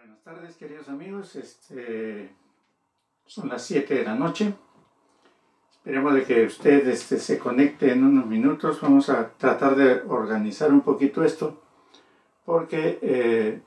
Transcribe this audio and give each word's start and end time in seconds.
Buenas 0.00 0.22
tardes, 0.22 0.56
queridos 0.56 0.88
amigos. 0.88 1.36
Este, 1.36 2.34
son 3.26 3.50
las 3.50 3.62
7 3.66 3.96
de 3.96 4.04
la 4.04 4.14
noche. 4.14 4.54
Esperemos 5.72 6.14
de 6.14 6.24
que 6.24 6.46
usted 6.46 6.88
este, 6.88 7.18
se 7.18 7.38
conecte 7.38 7.92
en 7.92 8.04
unos 8.04 8.24
minutos. 8.24 8.80
Vamos 8.80 9.10
a 9.10 9.28
tratar 9.32 9.76
de 9.76 10.00
organizar 10.08 10.72
un 10.72 10.80
poquito 10.80 11.22
esto 11.22 11.62
porque 12.46 12.98
eh, 13.02 13.60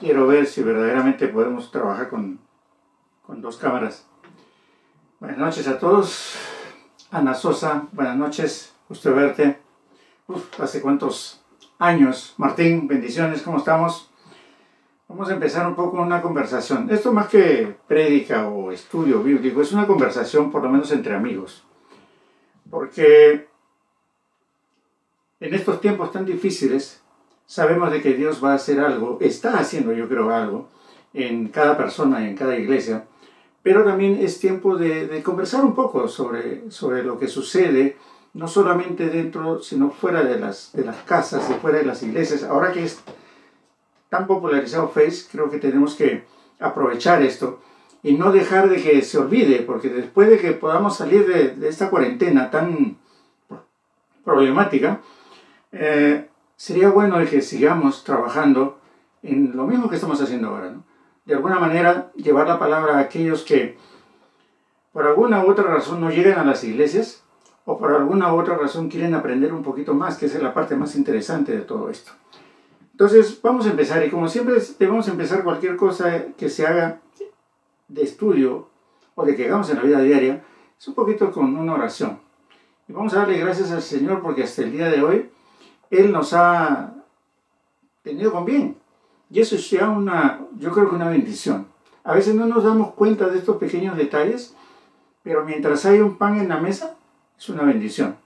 quiero 0.00 0.26
ver 0.26 0.46
si 0.46 0.64
verdaderamente 0.64 1.28
podemos 1.28 1.70
trabajar 1.70 2.10
con, 2.10 2.40
con 3.24 3.40
dos 3.40 3.56
cámaras. 3.56 4.08
Buenas 5.20 5.38
noches 5.38 5.68
a 5.68 5.78
todos. 5.78 6.34
Ana 7.12 7.34
Sosa, 7.34 7.86
buenas 7.92 8.16
noches. 8.16 8.74
Gusto 8.88 9.14
verte. 9.14 9.60
Hace 10.58 10.80
cuántos 10.80 11.41
años. 11.82 12.34
Martín, 12.36 12.86
bendiciones, 12.86 13.42
¿cómo 13.42 13.58
estamos? 13.58 14.08
Vamos 15.08 15.28
a 15.28 15.34
empezar 15.34 15.66
un 15.66 15.74
poco 15.74 16.00
una 16.00 16.22
conversación. 16.22 16.88
Esto 16.90 17.12
más 17.12 17.26
que 17.28 17.74
prédica 17.88 18.48
o 18.48 18.70
estudio 18.70 19.20
bíblico, 19.20 19.60
es 19.60 19.72
una 19.72 19.86
conversación 19.86 20.52
por 20.52 20.62
lo 20.62 20.70
menos 20.70 20.92
entre 20.92 21.14
amigos. 21.14 21.64
Porque 22.70 23.48
en 25.40 25.54
estos 25.54 25.80
tiempos 25.80 26.12
tan 26.12 26.24
difíciles, 26.24 27.02
sabemos 27.46 27.90
de 27.90 28.00
que 28.00 28.14
Dios 28.14 28.42
va 28.42 28.52
a 28.52 28.56
hacer 28.56 28.78
algo, 28.78 29.18
está 29.20 29.58
haciendo 29.58 29.92
yo 29.92 30.08
creo 30.08 30.30
algo, 30.30 30.68
en 31.12 31.48
cada 31.48 31.76
persona 31.76 32.22
y 32.22 32.28
en 32.28 32.36
cada 32.36 32.56
iglesia, 32.56 33.06
pero 33.64 33.84
también 33.84 34.18
es 34.20 34.38
tiempo 34.38 34.76
de, 34.76 35.20
conversar 35.24 35.64
un 35.64 35.74
poco 35.74 36.06
sobre, 36.06 36.70
sobre 36.70 37.02
lo 37.02 37.18
que 37.18 37.26
sucede, 37.26 37.96
no 38.34 38.48
solamente 38.48 39.08
dentro, 39.08 39.62
sino 39.62 39.90
fuera 39.90 40.22
de 40.22 40.38
las, 40.38 40.72
de 40.72 40.84
las 40.84 40.96
casas 41.02 41.48
y 41.50 41.54
fuera 41.54 41.78
de 41.78 41.84
las 41.84 42.02
iglesias. 42.02 42.44
Ahora 42.44 42.72
que 42.72 42.84
es 42.84 43.02
tan 44.08 44.26
popularizado 44.26 44.88
Face, 44.88 45.26
creo 45.30 45.50
que 45.50 45.58
tenemos 45.58 45.94
que 45.94 46.24
aprovechar 46.58 47.22
esto 47.22 47.60
y 48.02 48.14
no 48.14 48.32
dejar 48.32 48.68
de 48.68 48.82
que 48.82 49.02
se 49.02 49.18
olvide, 49.18 49.60
porque 49.62 49.88
después 49.88 50.28
de 50.28 50.38
que 50.38 50.52
podamos 50.52 50.96
salir 50.96 51.26
de, 51.26 51.68
esta 51.68 51.90
cuarentena 51.90 52.50
tan 52.50 52.98
problemática, 54.24 55.00
eh, 55.72 56.28
sería 56.56 56.90
bueno 56.90 57.18
de 57.18 57.26
que 57.26 57.42
sigamos 57.42 58.02
trabajando 58.02 58.78
en 59.22 59.56
lo 59.56 59.66
mismo 59.66 59.88
que 59.88 59.96
estamos 59.96 60.20
haciendo 60.20 60.48
ahora. 60.48 60.74
De 61.24 61.34
alguna 61.34 61.60
manera, 61.60 62.10
llevar 62.16 62.48
la 62.48 62.58
palabra 62.58 62.96
a 62.96 63.00
aquellos 63.00 63.44
que 63.44 63.78
por 64.92 65.06
alguna 65.06 65.44
u 65.44 65.50
otra 65.50 65.64
razón 65.64 66.00
no 66.00 66.10
llegan 66.10 66.38
a 66.38 66.44
las 66.44 66.64
iglesias 66.64 67.21
o 67.64 67.78
por 67.78 67.92
alguna 67.92 68.34
otra 68.34 68.56
razón 68.56 68.88
quieren 68.88 69.14
aprender 69.14 69.52
un 69.52 69.62
poquito 69.62 69.94
más, 69.94 70.16
que 70.16 70.26
es 70.26 70.42
la 70.42 70.52
parte 70.52 70.76
más 70.76 70.96
interesante 70.96 71.52
de 71.52 71.62
todo 71.62 71.90
esto. 71.90 72.12
Entonces, 72.92 73.40
vamos 73.42 73.66
a 73.66 73.70
empezar 73.70 74.04
y 74.04 74.10
como 74.10 74.28
siempre 74.28 74.56
debemos 74.78 75.08
empezar 75.08 75.44
cualquier 75.44 75.76
cosa 75.76 76.26
que 76.36 76.48
se 76.48 76.66
haga 76.66 77.00
de 77.88 78.02
estudio 78.02 78.68
o 79.14 79.24
de 79.24 79.36
que 79.36 79.46
hagamos 79.46 79.70
en 79.70 79.76
la 79.76 79.82
vida 79.82 80.00
diaria, 80.00 80.44
es 80.78 80.88
un 80.88 80.94
poquito 80.94 81.30
con 81.30 81.56
una 81.56 81.74
oración. 81.74 82.18
Y 82.88 82.92
vamos 82.92 83.14
a 83.14 83.18
darle 83.18 83.38
gracias 83.38 83.70
al 83.70 83.82
Señor 83.82 84.22
porque 84.22 84.42
hasta 84.42 84.62
el 84.62 84.72
día 84.72 84.88
de 84.88 85.02
hoy 85.02 85.30
Él 85.90 86.12
nos 86.12 86.32
ha 86.32 86.94
tenido 88.02 88.32
con 88.32 88.44
bien. 88.44 88.76
Y 89.30 89.40
eso 89.40 89.56
es 89.56 89.70
ya 89.70 89.88
una, 89.88 90.40
yo 90.58 90.70
creo 90.72 90.88
que 90.88 90.96
una 90.96 91.08
bendición. 91.08 91.66
A 92.04 92.14
veces 92.14 92.34
no 92.34 92.46
nos 92.46 92.64
damos 92.64 92.94
cuenta 92.94 93.28
de 93.28 93.38
estos 93.38 93.56
pequeños 93.56 93.96
detalles, 93.96 94.54
pero 95.22 95.44
mientras 95.44 95.86
hay 95.86 96.00
un 96.00 96.18
pan 96.18 96.38
en 96.38 96.48
la 96.48 96.58
mesa, 96.58 96.96
es 97.42 97.48
una 97.48 97.64
bendición. 97.64 98.16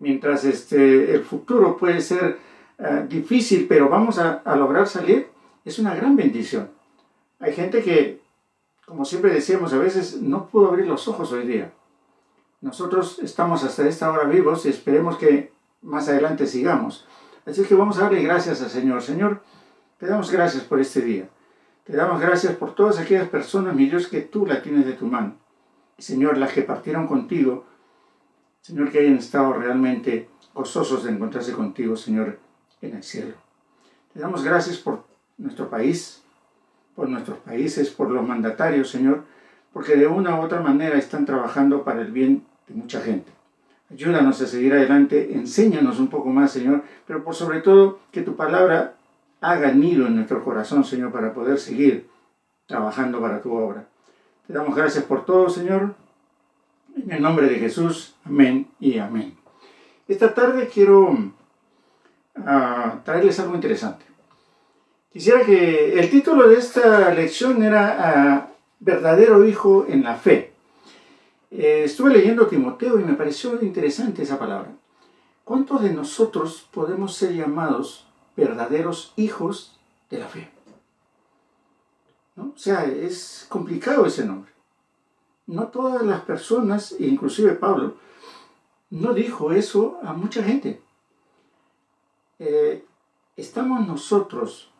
Mientras 0.00 0.44
este, 0.44 1.14
el 1.14 1.22
futuro 1.22 1.76
puede 1.76 2.00
ser 2.00 2.38
eh, 2.78 3.06
difícil, 3.08 3.66
pero 3.68 3.88
vamos 3.88 4.18
a, 4.18 4.42
lograr 4.56 4.88
salir, 4.88 5.28
es 5.64 5.78
una 5.78 5.94
gran 5.94 6.16
bendición. 6.16 6.68
Hay 7.38 7.52
gente 7.52 7.80
que, 7.80 8.20
como 8.86 9.04
siempre 9.04 9.32
decíamos, 9.32 9.72
a 9.72 9.78
veces 9.78 10.20
no 10.20 10.48
pudo 10.48 10.66
abrir 10.66 10.86
los 10.86 11.06
ojos 11.06 11.30
hoy 11.30 11.46
día. 11.46 11.70
Nosotros 12.60 13.20
estamos 13.20 13.62
hasta 13.62 13.86
esta 13.86 14.10
hora 14.10 14.24
vivos 14.24 14.66
y 14.66 14.70
esperemos 14.70 15.16
que 15.16 15.52
más 15.82 16.08
adelante 16.08 16.48
sigamos. 16.48 17.06
Así 17.46 17.62
que 17.62 17.76
vamos 17.76 17.98
a 17.98 18.02
darle 18.02 18.22
gracias 18.22 18.60
al 18.62 18.70
Señor. 18.70 19.00
Señor, 19.00 19.42
te 19.98 20.06
damos 20.06 20.32
gracias 20.32 20.64
por 20.64 20.80
este 20.80 21.02
día. 21.02 21.28
Te 21.84 21.96
damos 21.96 22.20
gracias 22.20 22.56
por 22.56 22.74
todas 22.74 22.98
aquellas 22.98 23.28
personas, 23.28 23.76
mi 23.76 23.88
Dios, 23.88 24.08
que 24.08 24.22
tú 24.22 24.44
la 24.44 24.60
tienes 24.60 24.86
de 24.86 24.94
tu 24.94 25.06
mano. 25.06 25.36
Señor, 25.98 26.36
las 26.36 26.52
que 26.52 26.62
partieron 26.62 27.06
contigo, 27.06 27.64
Señor, 28.68 28.90
que 28.90 28.98
hayan 28.98 29.16
estado 29.16 29.54
realmente 29.54 30.28
gozosos 30.52 31.02
de 31.04 31.12
encontrarse 31.12 31.54
contigo, 31.54 31.96
Señor 31.96 32.38
en 32.82 32.96
el 32.96 33.02
cielo. 33.02 33.32
Te 34.12 34.20
damos 34.20 34.44
gracias 34.44 34.76
por 34.76 35.04
nuestro 35.38 35.70
país, 35.70 36.22
por 36.94 37.08
nuestros 37.08 37.38
países, 37.38 37.88
por 37.88 38.10
los 38.10 38.28
mandatarios, 38.28 38.90
Señor, 38.90 39.24
porque 39.72 39.96
de 39.96 40.06
una 40.06 40.38
u 40.38 40.42
otra 40.42 40.60
manera 40.60 40.98
están 40.98 41.24
trabajando 41.24 41.82
para 41.82 42.02
el 42.02 42.12
bien 42.12 42.44
de 42.66 42.74
mucha 42.74 43.00
gente. 43.00 43.32
Ayúdanos 43.90 44.38
a 44.42 44.46
seguir 44.46 44.74
adelante, 44.74 45.32
enséñanos 45.32 45.98
un 45.98 46.08
poco 46.08 46.28
más, 46.28 46.52
Señor, 46.52 46.82
pero 47.06 47.24
por 47.24 47.34
sobre 47.34 47.62
todo 47.62 48.00
que 48.12 48.20
tu 48.20 48.36
palabra 48.36 48.96
haga 49.40 49.72
nido 49.72 50.06
en 50.06 50.16
nuestro 50.16 50.44
corazón, 50.44 50.84
Señor, 50.84 51.10
para 51.10 51.32
poder 51.32 51.58
seguir 51.58 52.06
trabajando 52.66 53.18
para 53.18 53.40
tu 53.40 53.50
obra. 53.54 53.86
Te 54.46 54.52
damos 54.52 54.76
gracias 54.76 55.04
por 55.04 55.24
todo, 55.24 55.48
Señor. 55.48 55.94
En 56.96 57.12
el 57.12 57.22
nombre 57.22 57.48
de 57.48 57.58
Jesús, 57.58 58.14
amén 58.24 58.68
y 58.80 58.98
amén. 58.98 59.36
Esta 60.06 60.34
tarde 60.34 60.68
quiero 60.72 61.32
a 62.34 63.00
traerles 63.04 63.38
algo 63.40 63.54
interesante. 63.54 64.04
Quisiera 65.12 65.44
que 65.44 65.98
el 65.98 66.10
título 66.10 66.48
de 66.48 66.58
esta 66.58 67.12
lección 67.12 67.62
era 67.62 67.96
ah, 67.98 68.48
Verdadero 68.80 69.44
Hijo 69.44 69.86
en 69.88 70.04
la 70.04 70.16
Fe. 70.16 70.52
Eh, 71.50 71.82
estuve 71.84 72.12
leyendo 72.12 72.46
Timoteo 72.46 73.00
y 73.00 73.04
me 73.04 73.14
pareció 73.14 73.60
interesante 73.62 74.22
esa 74.22 74.38
palabra. 74.38 74.70
¿Cuántos 75.44 75.82
de 75.82 75.94
nosotros 75.94 76.68
podemos 76.70 77.14
ser 77.14 77.32
llamados 77.32 78.06
verdaderos 78.36 79.14
hijos 79.16 79.78
de 80.10 80.18
la 80.18 80.28
fe? 80.28 80.50
¿No? 82.36 82.52
O 82.54 82.58
sea, 82.58 82.84
es 82.84 83.46
complicado 83.48 84.04
ese 84.04 84.26
nombre. 84.26 84.52
No 85.48 85.68
todas 85.68 86.02
las 86.02 86.20
personas, 86.20 86.94
inclusive 86.98 87.54
Pablo, 87.54 87.94
no 88.90 89.14
dijo 89.14 89.50
eso 89.50 89.98
a 90.02 90.12
mucha 90.12 90.42
gente. 90.42 90.82
Eh, 92.38 92.84
estamos 93.34 93.86
nosotros 93.86 94.70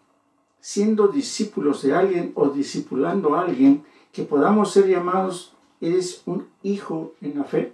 siendo 0.60 1.08
discípulos 1.08 1.82
de 1.82 1.94
alguien 1.94 2.32
o 2.34 2.50
discipulando 2.50 3.34
a 3.34 3.40
alguien 3.40 3.82
que 4.12 4.24
podamos 4.24 4.70
ser 4.70 4.86
llamados, 4.88 5.54
eres 5.80 6.22
un 6.26 6.46
hijo 6.62 7.14
en 7.22 7.38
la 7.38 7.44
fe, 7.44 7.72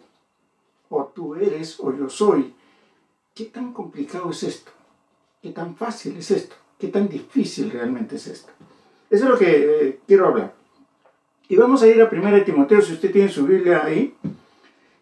o 0.88 1.04
tú 1.06 1.34
eres 1.34 1.80
o 1.80 1.92
yo 1.92 2.08
soy. 2.08 2.54
¿Qué 3.34 3.46
tan 3.46 3.72
complicado 3.72 4.30
es 4.30 4.44
esto? 4.44 4.70
¿Qué 5.42 5.50
tan 5.50 5.74
fácil 5.74 6.16
es 6.16 6.30
esto? 6.30 6.54
¿Qué 6.78 6.86
tan 6.88 7.08
difícil 7.08 7.72
realmente 7.72 8.14
es 8.16 8.28
esto? 8.28 8.52
Eso 9.10 9.24
es 9.24 9.30
lo 9.30 9.36
que 9.36 9.88
eh, 9.88 10.00
quiero 10.06 10.28
hablar. 10.28 10.63
Y 11.48 11.56
vamos 11.56 11.82
a 11.82 11.86
ir 11.86 12.00
a 12.00 12.08
1 12.10 12.44
Timoteo, 12.44 12.80
si 12.80 12.94
usted 12.94 13.12
tiene 13.12 13.28
su 13.28 13.46
Biblia 13.46 13.84
ahí. 13.84 14.14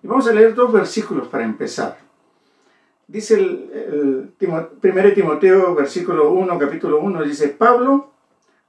Y 0.03 0.07
vamos 0.07 0.27
a 0.27 0.33
leer 0.33 0.55
dos 0.55 0.73
versículos 0.73 1.29
para 1.29 1.45
empezar. 1.45 1.99
Dice 3.07 3.35
el, 3.35 4.33
1 4.41 5.13
Timoteo, 5.15 5.75
versículo 5.75 6.33
1, 6.33 6.59
capítulo 6.59 6.99
1, 7.01 7.23
dice, 7.23 7.49
Pablo, 7.49 8.11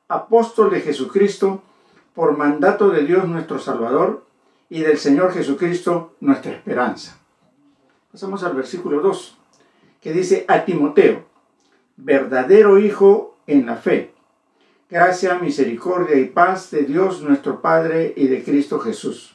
apóstol 0.08 0.70
de 0.70 0.82
Jesucristo, 0.82 1.64
por 2.14 2.38
mandato 2.38 2.90
de 2.90 3.06
Dios 3.06 3.28
nuestro 3.28 3.58
Salvador 3.58 4.24
y 4.70 4.82
del 4.82 4.98
Señor 4.98 5.34
Jesucristo 5.34 6.14
nuestra 6.20 6.52
esperanza. 6.52 7.18
Pasamos 8.12 8.44
al 8.44 8.56
versículo 8.56 9.02
2, 9.02 9.38
que 10.00 10.14
dice, 10.14 10.46
a 10.48 10.66
Timoteo, 10.66 11.24
verdadero 11.98 12.78
Hijo 12.78 13.38
en 13.48 13.66
la 13.66 13.78
fe, 13.78 14.13
gracia, 14.94 15.40
misericordia 15.40 16.16
y 16.18 16.26
paz 16.26 16.70
de 16.70 16.84
Dios 16.84 17.24
nuestro 17.24 17.62
Padre 17.62 18.14
y 18.16 18.28
de 18.28 18.44
Cristo 18.44 18.80
Jesús. 18.80 19.34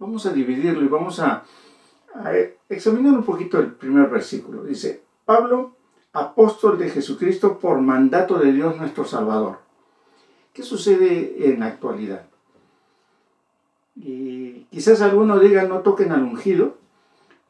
Vamos 0.00 0.26
a 0.26 0.32
dividirlo 0.32 0.82
y 0.82 0.88
vamos 0.88 1.20
a 1.20 1.44
examinar 2.68 3.12
un 3.12 3.22
poquito 3.22 3.60
el 3.60 3.72
primer 3.72 4.10
versículo. 4.10 4.64
Dice, 4.64 5.04
Pablo, 5.24 5.76
apóstol 6.12 6.76
de 6.76 6.90
Jesucristo 6.90 7.60
por 7.60 7.80
mandato 7.80 8.36
de 8.40 8.50
Dios 8.50 8.76
nuestro 8.76 9.04
Salvador. 9.04 9.60
¿Qué 10.52 10.64
sucede 10.64 11.48
en 11.48 11.60
la 11.60 11.66
actualidad? 11.66 12.26
Y 13.94 14.64
quizás 14.72 15.02
algunos 15.02 15.40
digan 15.40 15.68
no 15.68 15.82
toquen 15.82 16.10
al 16.10 16.24
ungido, 16.24 16.78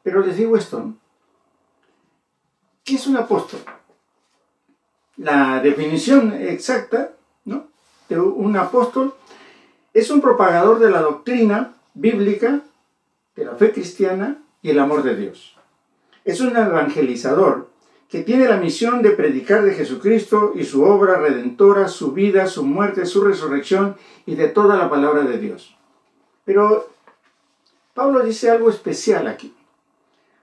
pero 0.03 0.21
les 0.21 0.37
digo 0.37 0.55
esto. 0.57 0.93
¿Qué 2.83 2.95
es 2.95 3.07
un 3.07 3.17
apóstol? 3.17 3.61
La 5.17 5.61
definición 5.61 6.33
exacta 6.33 7.11
¿no? 7.45 7.67
de 8.09 8.19
un 8.19 8.57
apóstol 8.57 9.13
es 9.93 10.09
un 10.09 10.19
propagador 10.19 10.79
de 10.79 10.89
la 10.89 11.01
doctrina 11.01 11.73
bíblica, 11.93 12.61
de 13.35 13.45
la 13.45 13.55
fe 13.55 13.71
cristiana, 13.71 14.41
y 14.61 14.71
el 14.71 14.79
amor 14.79 15.03
de 15.03 15.15
Dios. 15.15 15.55
Es 16.23 16.41
un 16.41 16.57
evangelizador 16.57 17.69
que 18.09 18.23
tiene 18.23 18.47
la 18.47 18.57
misión 18.57 19.01
de 19.01 19.11
predicar 19.11 19.63
de 19.63 19.73
Jesucristo 19.73 20.53
y 20.55 20.63
su 20.63 20.83
obra 20.83 21.17
redentora, 21.17 21.87
su 21.87 22.13
vida, 22.13 22.47
su 22.47 22.63
muerte, 22.63 23.05
su 23.05 23.23
resurrección 23.23 23.95
y 24.25 24.35
de 24.35 24.47
toda 24.47 24.75
la 24.75 24.89
palabra 24.89 25.21
de 25.21 25.37
Dios. 25.37 25.77
Pero 26.45 26.89
Pablo 27.93 28.21
dice 28.23 28.49
algo 28.49 28.69
especial 28.69 29.27
aquí. 29.27 29.53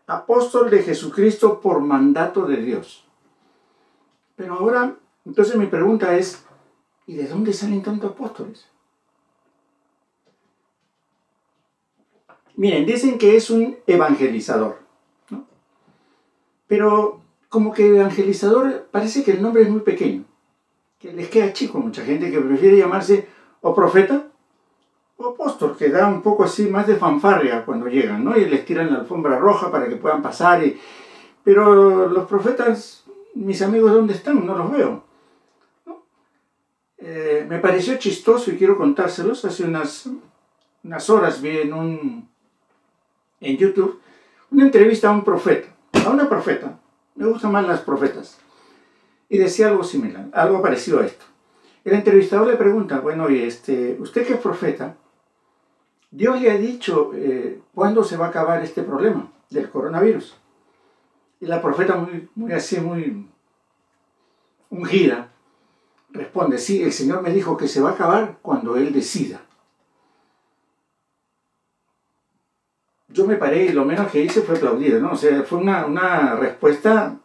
Apóstol 0.06 0.70
de 0.70 0.82
Jesucristo 0.82 1.60
por 1.60 1.80
mandato 1.80 2.46
de 2.46 2.58
Dios. 2.58 3.04
Pero 4.37 4.55
ahora, 4.55 4.96
entonces 5.25 5.56
mi 5.56 5.67
pregunta 5.67 6.17
es, 6.17 6.44
¿y 7.06 7.14
de 7.14 7.29
dónde 7.29 7.52
salen 7.52 7.82
tantos 7.82 8.12
apóstoles? 8.12 8.67
Miren, 12.56 12.87
dicen 12.87 13.19
que 13.19 13.37
es 13.37 13.50
un 13.50 13.76
evangelizador. 13.87 14.79
Pero 16.67 17.20
como 17.49 17.73
que 17.73 17.87
evangelizador 17.87 18.88
parece 18.90 19.23
que 19.23 19.32
el 19.32 19.43
nombre 19.43 19.62
es 19.62 19.69
muy 19.69 19.81
pequeño, 19.81 20.25
que 20.99 21.12
les 21.12 21.29
queda 21.29 21.52
chico 21.52 21.79
mucha 21.79 22.02
gente 22.02 22.31
que 22.31 22.40
prefiere 22.40 22.79
llamarse 22.79 23.29
o 23.61 23.75
profeta 23.75 24.26
o 25.17 25.29
apóstol, 25.29 25.76
que 25.76 25.90
da 25.90 26.08
un 26.08 26.23
poco 26.23 26.44
así 26.44 26.69
más 26.69 26.87
de 26.87 26.96
fanfarria 26.96 27.64
cuando 27.64 27.88
llegan, 27.88 28.25
¿no? 28.25 28.37
Y 28.38 28.46
les 28.46 28.64
tiran 28.64 28.90
la 28.90 29.00
alfombra 29.00 29.38
roja 29.38 29.70
para 29.70 29.88
que 29.88 29.96
puedan 29.96 30.23
pasar. 30.23 30.62
Pero 31.44 32.08
los 32.08 32.26
profetas, 32.26 33.01
mis 33.34 33.62
amigos, 33.62 33.93
¿dónde 33.93 34.14
están? 34.14 34.44
No 34.46 34.56
los 34.56 34.70
veo. 34.70 35.05
Eh, 36.99 37.46
me 37.49 37.58
pareció 37.58 37.96
chistoso 37.96 38.50
y 38.50 38.56
quiero 38.56 38.76
contárselos. 38.79 39.44
Hace 39.44 39.64
unas, 39.64 40.08
unas 40.84 41.11
horas 41.11 41.43
vi 41.43 41.58
en, 41.58 41.73
un, 41.73 42.29
en 43.40 43.56
YouTube 43.56 44.00
una 44.52 44.64
entrevista 44.64 45.08
a 45.08 45.12
un 45.12 45.25
profeta, 45.25 45.69
a 46.05 46.11
una 46.11 46.29
profeta, 46.29 46.79
me 47.14 47.26
gustan 47.26 47.52
más 47.52 47.67
las 47.67 47.81
profetas. 47.81 48.38
Y 49.29 49.38
decía 49.38 49.69
algo 49.69 49.82
similar, 49.82 50.29
algo 50.34 50.61
parecido 50.61 51.00
a 51.00 51.06
esto. 51.06 51.25
El 51.84 51.94
entrevistador 51.94 52.49
le 52.49 52.56
pregunta, 52.56 53.00
bueno, 53.00 53.31
y 53.31 53.43
este, 53.43 53.96
usted 53.99 54.26
que 54.26 54.34
es 54.34 54.40
profeta, 54.40 54.94
Dios 56.11 56.40
le 56.40 56.50
ha 56.50 56.58
dicho 56.58 57.12
eh, 57.14 57.61
cuándo 57.75 58.05
se 58.05 58.19
va 58.19 58.26
a 58.26 58.29
acabar 58.29 58.62
este 58.62 58.82
problema 58.82 59.32
del 59.49 59.70
coronavirus. 59.70 60.37
Y 61.43 61.47
la 61.47 61.61
profeta 61.61 61.97
muy, 62.37 62.53
así, 62.53 62.81
muy 62.81 63.29
ungida, 64.71 65.33
responde, 66.11 66.56
sí, 66.56 66.81
el 66.85 66.93
Señor 66.93 67.21
me 67.21 67.33
dijo 67.33 67.56
que 67.56 67.67
se 67.67 67.81
va 67.81 67.91
a 67.91 67.94
acabar 67.94 68.39
cuando 68.43 68.77
Él 68.77 68.93
decida. 68.93 69.41
yo 73.09 73.27
me 73.27 73.37
paré 73.37 73.67
y 73.67 73.73
lo 73.73 73.85
menos 73.85 74.11
que 74.11 74.23
hice 74.23 74.41
fue 74.41 74.56
aplaudir, 74.56 74.99
¿no? 75.03 75.12
O 75.12 75.17
sea, 75.17 75.43
fue 75.43 75.59
una, 75.59 75.85
una 75.85 76.37
respuesta, 76.37 77.19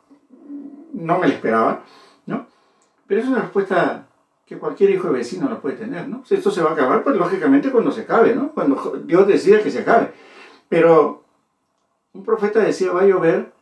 no 0.92 1.20
me 1.20 1.28
la 1.28 1.34
esperaba, 1.36 1.84
¿no? 2.26 2.48
Pero 3.06 3.22
es 3.22 3.28
una 3.28 3.40
respuesta 3.40 4.08
que 4.46 4.58
cualquier 4.58 4.90
hijo 4.90 5.08
de 5.08 5.20
vecino 5.20 5.48
la 5.48 5.62
puede 5.62 5.78
tener, 5.78 6.10
¿no? 6.10 6.24
Esto 6.28 6.52
se 6.52 6.62
va 6.62 6.72
a 6.72 6.74
acabar, 6.74 7.04
pues 7.04 7.16
lógicamente 7.16 7.72
cuando 7.72 7.92
se 7.92 8.02
acabe, 8.02 8.36
¿no? 8.36 8.52
Cuando 8.52 9.00
Dios 9.06 9.28
decida 9.28 9.64
que 9.64 9.72
se 9.72 9.80
acabe. 9.80 10.12
Pero 10.68 11.24
un 12.12 12.26
profeta 12.26 12.60
decía, 12.60 12.92
va 12.92 13.04
a 13.04 13.06
llover, 13.06 13.56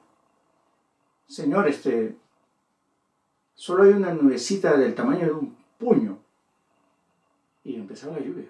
Señor, 1.27 1.67
este, 1.67 2.15
solo 3.53 3.83
hay 3.83 3.93
una 3.93 4.13
nubecita 4.13 4.77
del 4.77 4.95
tamaño 4.95 5.25
de 5.25 5.31
un 5.31 5.57
puño. 5.77 6.19
Y 7.63 7.75
empezaba 7.75 8.13
la 8.13 8.25
lluvia. 8.25 8.49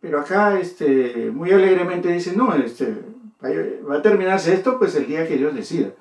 Pero 0.00 0.20
acá 0.20 0.58
este, 0.58 1.30
muy 1.30 1.50
alegremente 1.52 2.12
dice, 2.12 2.36
no, 2.36 2.54
este, 2.54 3.04
va 3.42 3.96
a 3.96 4.02
terminarse 4.02 4.54
esto 4.54 4.78
pues 4.78 4.94
el 4.96 5.06
día 5.06 5.26
que 5.26 5.36
Dios 5.36 5.54
decida. 5.54 5.92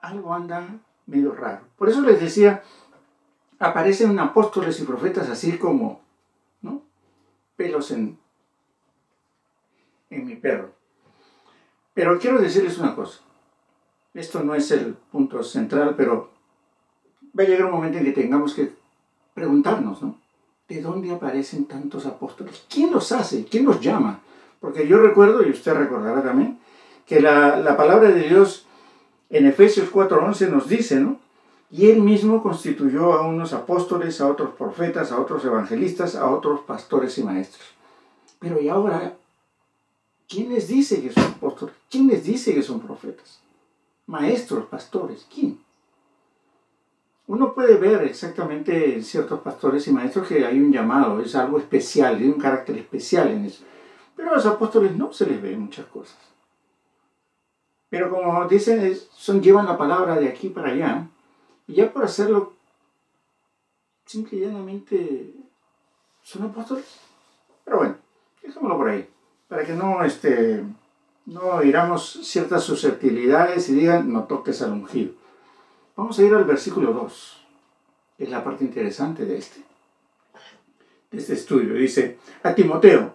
Algo 0.00 0.32
anda 0.32 0.66
medio 1.06 1.32
raro. 1.32 1.62
Por 1.76 1.88
eso 1.88 2.02
les 2.02 2.20
decía, 2.20 2.62
aparecen 3.58 4.18
apóstoles 4.18 4.80
y 4.80 4.84
profetas 4.84 5.28
así 5.28 5.58
como, 5.58 6.00
¿no? 6.62 6.82
Pelos 7.56 7.90
en, 7.90 8.18
en 10.10 10.26
mi 10.26 10.36
perro. 10.36 10.72
Pero 11.94 12.18
quiero 12.18 12.38
decirles 12.38 12.78
una 12.78 12.94
cosa. 12.94 13.20
Esto 14.14 14.42
no 14.42 14.54
es 14.54 14.70
el 14.70 14.94
punto 15.12 15.42
central, 15.42 15.94
pero 15.96 16.30
va 17.38 17.44
a 17.44 17.46
llegar 17.46 17.66
un 17.66 17.72
momento 17.72 17.98
en 17.98 18.04
que 18.04 18.12
tengamos 18.12 18.54
que 18.54 18.72
preguntarnos, 19.34 20.02
¿no? 20.02 20.16
¿de 20.68 20.82
dónde 20.82 21.10
aparecen 21.10 21.64
tantos 21.64 22.06
apóstoles? 22.06 22.64
¿Quién 22.68 22.92
los 22.92 23.10
hace? 23.12 23.44
¿Quién 23.44 23.64
los 23.64 23.80
llama? 23.80 24.20
Porque 24.60 24.86
yo 24.86 24.98
recuerdo, 24.98 25.46
y 25.46 25.50
usted 25.50 25.74
recordará 25.74 26.22
también, 26.22 26.58
que 27.06 27.20
la, 27.20 27.74
palabra 27.76 28.10
de 28.10 28.28
Dios 28.28 28.66
en 29.30 29.46
Efesios 29.46 29.90
4:11 29.90 30.50
nos 30.50 30.68
dice, 30.68 31.00
¿no? 31.00 31.18
Y 31.70 31.90
él 31.90 32.02
mismo 32.02 32.42
constituyó 32.42 33.14
a 33.14 33.26
unos 33.26 33.52
apóstoles, 33.52 34.20
a 34.20 34.28
otros 34.28 34.54
profetas, 34.54 35.12
a 35.12 35.20
otros 35.20 35.44
evangelistas, 35.44 36.16
a 36.16 36.30
otros 36.30 36.60
pastores 36.60 37.16
y 37.18 37.22
maestros. 37.22 37.64
Pero 38.38 38.60
¿y 38.60 38.68
ahora 38.68 39.14
quién 40.28 40.50
les 40.50 40.68
dice 40.68 41.02
que 41.02 41.12
son 41.12 41.24
apóstoles? 41.24 41.74
¿Quién 41.90 42.08
les 42.08 42.24
dice 42.24 42.54
que 42.54 42.62
son 42.62 42.80
profetas? 42.80 43.40
Maestros, 44.08 44.66
pastores, 44.66 45.26
¿quién? 45.32 45.60
uno 47.28 47.52
puede 47.52 47.76
ver 47.76 48.02
exactamente 48.04 48.94
en 48.94 49.04
ciertos 49.04 49.40
pastores 49.40 49.86
y 49.86 49.92
maestros 49.92 50.26
que 50.26 50.46
hay 50.46 50.58
un 50.58 50.72
llamado, 50.72 51.20
es 51.20 51.34
algo 51.34 51.58
especial, 51.58 52.16
hay 52.16 52.26
un 52.26 52.40
carácter 52.40 52.78
especial 52.78 53.28
en 53.28 53.44
eso. 53.44 53.64
Pero 54.16 54.30
a 54.30 54.36
los 54.36 54.46
apóstoles 54.46 54.96
no 54.96 55.12
se 55.12 55.26
les 55.26 55.40
ve 55.40 55.54
muchas 55.54 55.84
cosas. 55.86 56.16
Pero 57.90 58.10
como 58.10 58.48
dicen, 58.48 58.98
son, 59.12 59.42
llevan 59.42 59.66
la 59.66 59.76
palabra 59.76 60.16
de 60.16 60.26
aquí 60.26 60.48
para 60.48 60.70
allá, 60.70 61.06
y 61.66 61.74
ya 61.74 61.92
por 61.92 62.02
hacerlo, 62.02 62.54
simple 64.06 64.38
y 64.38 64.40
llanamente, 64.40 65.34
son 66.22 66.44
apóstoles. 66.44 66.98
Pero 67.62 67.76
bueno, 67.76 67.96
dejémoslo 68.42 68.78
por 68.78 68.88
ahí, 68.88 69.06
para 69.48 69.66
que 69.66 69.74
no, 69.74 70.02
este, 70.02 70.64
no 71.28 71.62
iramos 71.62 72.20
ciertas 72.22 72.64
susceptibilidades 72.64 73.68
y 73.68 73.74
digan, 73.74 74.10
no 74.10 74.24
toques 74.24 74.62
al 74.62 74.72
ungido. 74.72 75.12
Vamos 75.94 76.18
a 76.18 76.22
ir 76.22 76.34
al 76.34 76.44
versículo 76.44 76.92
2. 76.92 77.44
Es 78.18 78.30
la 78.30 78.42
parte 78.42 78.64
interesante 78.64 79.26
de 79.26 79.36
este, 79.36 79.60
de 81.10 81.18
este 81.18 81.34
estudio. 81.34 81.74
Dice, 81.74 82.18
a 82.42 82.54
Timoteo, 82.54 83.14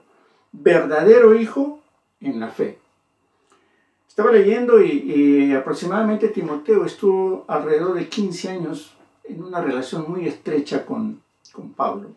verdadero 0.51 1.33
hijo 1.33 1.81
en 2.21 2.39
la 2.39 2.49
fe. 2.49 2.77
Estaba 4.07 4.31
leyendo 4.31 4.79
y, 4.79 5.51
aproximadamente 5.53 6.27
Timoteo 6.27 6.85
estuvo 6.85 7.45
alrededor 7.47 7.95
de 7.95 8.07
15 8.09 8.49
años 8.49 8.95
en 9.23 9.41
una 9.41 9.59
relación 9.59 10.05
muy 10.07 10.27
estrecha 10.27 10.85
con, 10.85 11.19
con 11.51 11.71
Pablo. 11.71 12.09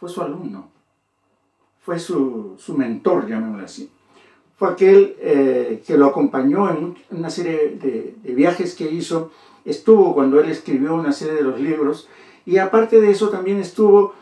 Fue 0.00 0.08
su 0.08 0.20
alumno, 0.22 0.68
fue 1.82 2.00
su, 2.00 2.56
su 2.58 2.76
mentor, 2.76 3.28
llamémoslo 3.28 3.64
así. 3.64 3.88
Fue 4.56 4.68
aquel 4.68 5.16
eh, 5.20 5.82
que 5.86 5.96
lo 5.96 6.06
acompañó 6.06 6.70
en 6.70 6.96
una 7.10 7.30
serie 7.30 7.76
de, 7.80 8.14
de 8.22 8.34
viajes 8.34 8.74
que 8.74 8.90
hizo 8.90 9.30
estuvo 9.64 10.14
cuando 10.14 10.40
él 10.40 10.50
escribió 10.50 10.94
una 10.94 11.12
serie 11.12 11.34
de 11.34 11.42
los 11.42 11.58
libros 11.58 12.08
y 12.46 12.58
aparte 12.58 13.00
de 13.00 13.10
eso 13.10 13.30
también 13.30 13.58
estuvo 13.58 14.14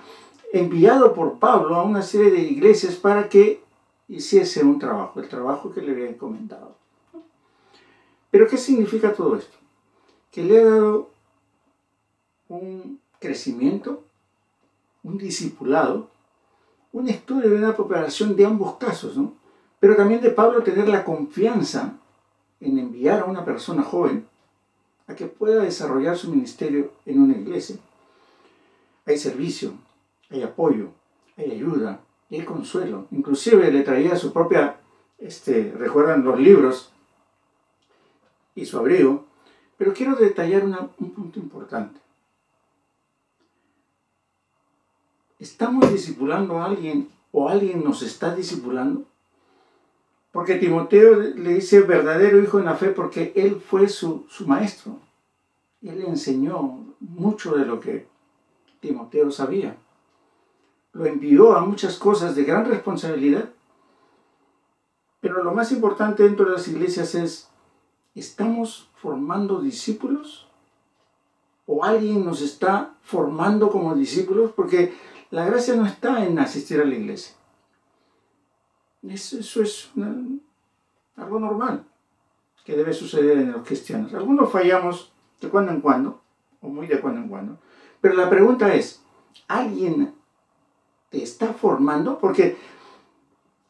enviado 0.53 1.15
por 1.15 1.39
Pablo 1.39 1.77
a 1.77 1.83
una 1.83 2.03
serie 2.03 2.31
de 2.31 2.43
iglesias 2.43 2.95
para 2.95 3.29
que 3.29 3.63
hiciese 4.09 4.63
un 4.63 4.79
trabajo, 4.79 5.21
el 5.21 5.29
trabajo 5.29 5.73
que 5.73 5.81
le 5.81 5.93
había 5.93 6.09
encomendado. 6.09 6.77
Pero 8.31 8.49
¿qué 8.49 8.57
significa 8.57 9.13
todo 9.13 9.37
esto? 9.37 9.57
Que 10.31 10.45
le 10.45 10.61
ha 10.61 10.65
dado 10.65 11.11
un 12.49 13.01
crecimiento, 13.19 14.05
un 15.03 15.19
discipulado, 15.19 16.09
un 16.93 17.09
estudio 17.09 17.51
de 17.51 17.57
una 17.57 17.75
preparación 17.75 18.37
de 18.37 18.45
ambos 18.45 18.77
casos, 18.77 19.17
¿no? 19.17 19.35
Pero 19.83 19.97
también 19.97 20.21
de 20.21 20.31
Pablo 20.31 20.63
tener 20.63 20.89
la 20.89 21.03
confianza 21.03 21.95
en 22.61 22.79
enviar 22.79 23.19
a 23.19 23.25
una 23.25 23.45
persona 23.45 23.83
joven 23.83 24.29
a 25.09 25.17
que 25.17 25.27
pueda 25.27 25.65
desarrollar 25.65 26.17
su 26.17 26.31
ministerio 26.31 26.93
en 27.05 27.21
una 27.21 27.37
iglesia. 27.37 27.79
Hay 29.07 29.19
servicio, 29.19 29.73
hay 30.31 30.45
apoyo, 30.45 30.91
hay 31.37 31.51
ayuda, 31.51 31.99
hay 32.31 32.45
consuelo. 32.45 33.09
Inclusive 33.11 33.73
le 33.73 33.83
traía 33.83 34.15
su 34.15 34.33
propia, 34.33 34.77
este, 35.19 35.75
recuerdan 35.77 36.23
los 36.23 36.39
libros 36.39 36.93
y 38.55 38.65
su 38.67 38.79
abrigo. 38.79 39.25
Pero 39.79 39.95
quiero 39.95 40.15
detallar 40.15 40.63
un 40.65 41.11
punto 41.11 41.41
importante. 41.41 41.99
¿Estamos 45.41 45.93
discipulando 45.93 46.61
a 46.63 46.67
alguien 46.67 47.11
o 47.33 47.49
alguien 47.49 47.83
nos 47.83 48.03
está 48.03 48.33
discipulando? 48.33 49.07
Porque 50.33 50.57
Timoteo 50.57 51.15
le 51.15 51.55
dice 51.55 51.83
verdadero 51.83 52.43
hijo 52.43 52.59
en 52.59 52.65
la 52.65 52.75
fe 52.75 52.89
porque 52.89 53.33
él 53.37 53.61
fue 53.61 53.89
su, 53.89 54.27
maestro. 54.47 54.99
Él 55.83 56.01
le 56.01 56.09
enseñó 56.09 56.87
mucho 57.01 57.55
de 57.55 57.67
lo 57.67 57.79
que 57.79 58.07
Timoteo 58.81 59.31
sabía. 59.31 59.77
Lo 60.95 61.07
envió 61.07 61.55
a 61.55 61.61
muchas 61.61 61.99
cosas 61.99 62.35
de 62.35 62.45
gran 62.45 62.65
responsabilidad. 62.65 63.51
Pero 65.21 65.45
lo 65.45 65.53
más 65.53 65.71
importante 65.71 66.23
dentro 66.23 66.47
de 66.47 66.53
las 66.53 66.67
iglesias 66.67 67.15
es 67.15 67.53
¿Estamos 68.15 68.91
formando 68.97 69.63
discípulos? 69.63 70.47
¿O 71.65 71.83
alguien 71.83 72.25
nos 72.25 72.43
está 72.43 72.95
formando 73.01 73.71
como 73.71 73.95
discípulos? 73.95 74.53
Porque 74.55 74.93
la 75.31 75.47
gracia 75.47 75.75
no 75.75 75.87
está 75.87 76.27
en 76.27 76.39
asistir 76.39 76.81
a 76.81 76.85
la 76.85 76.95
iglesia. 76.95 77.35
Eso, 79.09 79.63
es 79.63 79.91
algo 81.17 81.41
normal 81.41 81.85
que 82.65 82.77
debe 82.77 82.93
suceder 82.93 83.39
en 83.39 83.53
los 83.53 83.67
cristianos. 83.67 84.15
Algunos 84.15 84.51
fallamos 84.51 85.13
de 85.41 85.49
cuando 85.49 85.73
en 85.73 85.81
cuando, 85.81 86.21
o 86.61 86.69
muy 86.69 86.87
de 86.87 87.01
cuando 87.01 87.21
en 87.21 87.29
cuando. 87.29 87.59
Pero 88.01 88.15
la 88.15 88.31
pregunta 88.31 88.75
es, 88.75 89.03
¿alguien 89.49 90.15
te 91.11 91.23
está 91.23 91.53
formando? 91.53 92.19
Porque 92.19 92.57